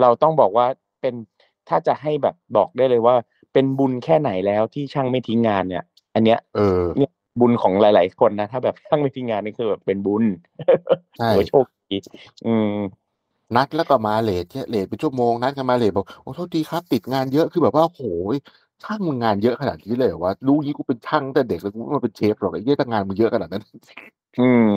[0.01, 0.65] เราต้องบอกว่า
[1.01, 1.15] เป็น
[1.69, 3.15] ถ้าจะให้แบบบอกได้เลยว่า
[3.53, 5.83] เป็นบุญแค่ไหนแล้วที่ช่างไม่ทิ้งงานเนี่ย
[6.15, 6.83] อันเนี้ยเออ
[7.39, 10.23] บุญของหลาย ๆ คนนะ ถ้าแบบช่างไม่ทิ้งงานนี่คือแบบเป็นบุญ
[11.17, 11.97] ใช่ถือว่าโชคดี
[12.47, 12.77] อืม
[13.55, 18.01] นัดแล้วก็มาเลทเนี่ยเลทเป็นชั่วโมงนัดกันมาเลทบอกโอ้โทษทีครับ ติดงานเยอะคือแบบว่าโห
[18.33, 18.35] ย
[18.83, 23.63] ช่างมึงงานเยอะขนาดนี้เลยเหรอวะรู้งี้กูเป็นช่างตั้งแต่เด็กแล้วกูไม่มาเป็นเชฟหรอกไอ้เหี้ยถ้างานมึงเยอะขนาดนั้น
[24.39, 24.67] อืม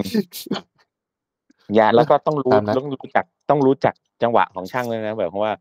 [1.75, 5.53] อย่าแล้วก็ต้องรู้ตามนั้นต้องรู้จักต้องรู้จัก จังหวะของช่างเลยนะแบบว่า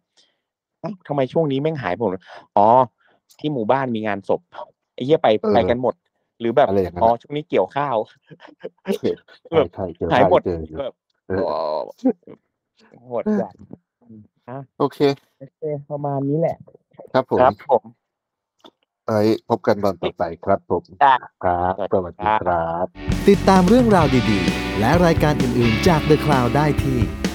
[0.80, 2.14] เอ้าทำไมช่วงนี้แม่งหายไปหมด
[2.57, 2.68] อ๋อ
[3.39, 4.41] ที่หมู่บ้านมีงานศพ
[4.93, 5.95] ไอ้เหี้ยไปไปกันหมด
[6.39, 7.95] หรือแบบอะไรอย่างนั้นอ๋ออะช่วงนี้เกี่ยวข้าว
[8.84, 8.93] ใช่
[9.57, 10.93] แบบใช่เจอหายหมดเจออยู่แบบ
[11.28, 11.60] เอออ๋อ
[13.07, 13.53] โหดจัด
[14.49, 14.99] อะโอเค
[15.39, 16.57] โอเค ประมาณนี้แหละ
[17.14, 17.84] ครับผมครับผม
[19.07, 22.86] เอ้ยพบกันตอนต่อไปครับผมจ้าครับสวัสดีครับ
[23.30, 26.99] ติดตามเรื่องราวดีๆ และรายการอื่นๆจาก The Cloud ได้ที่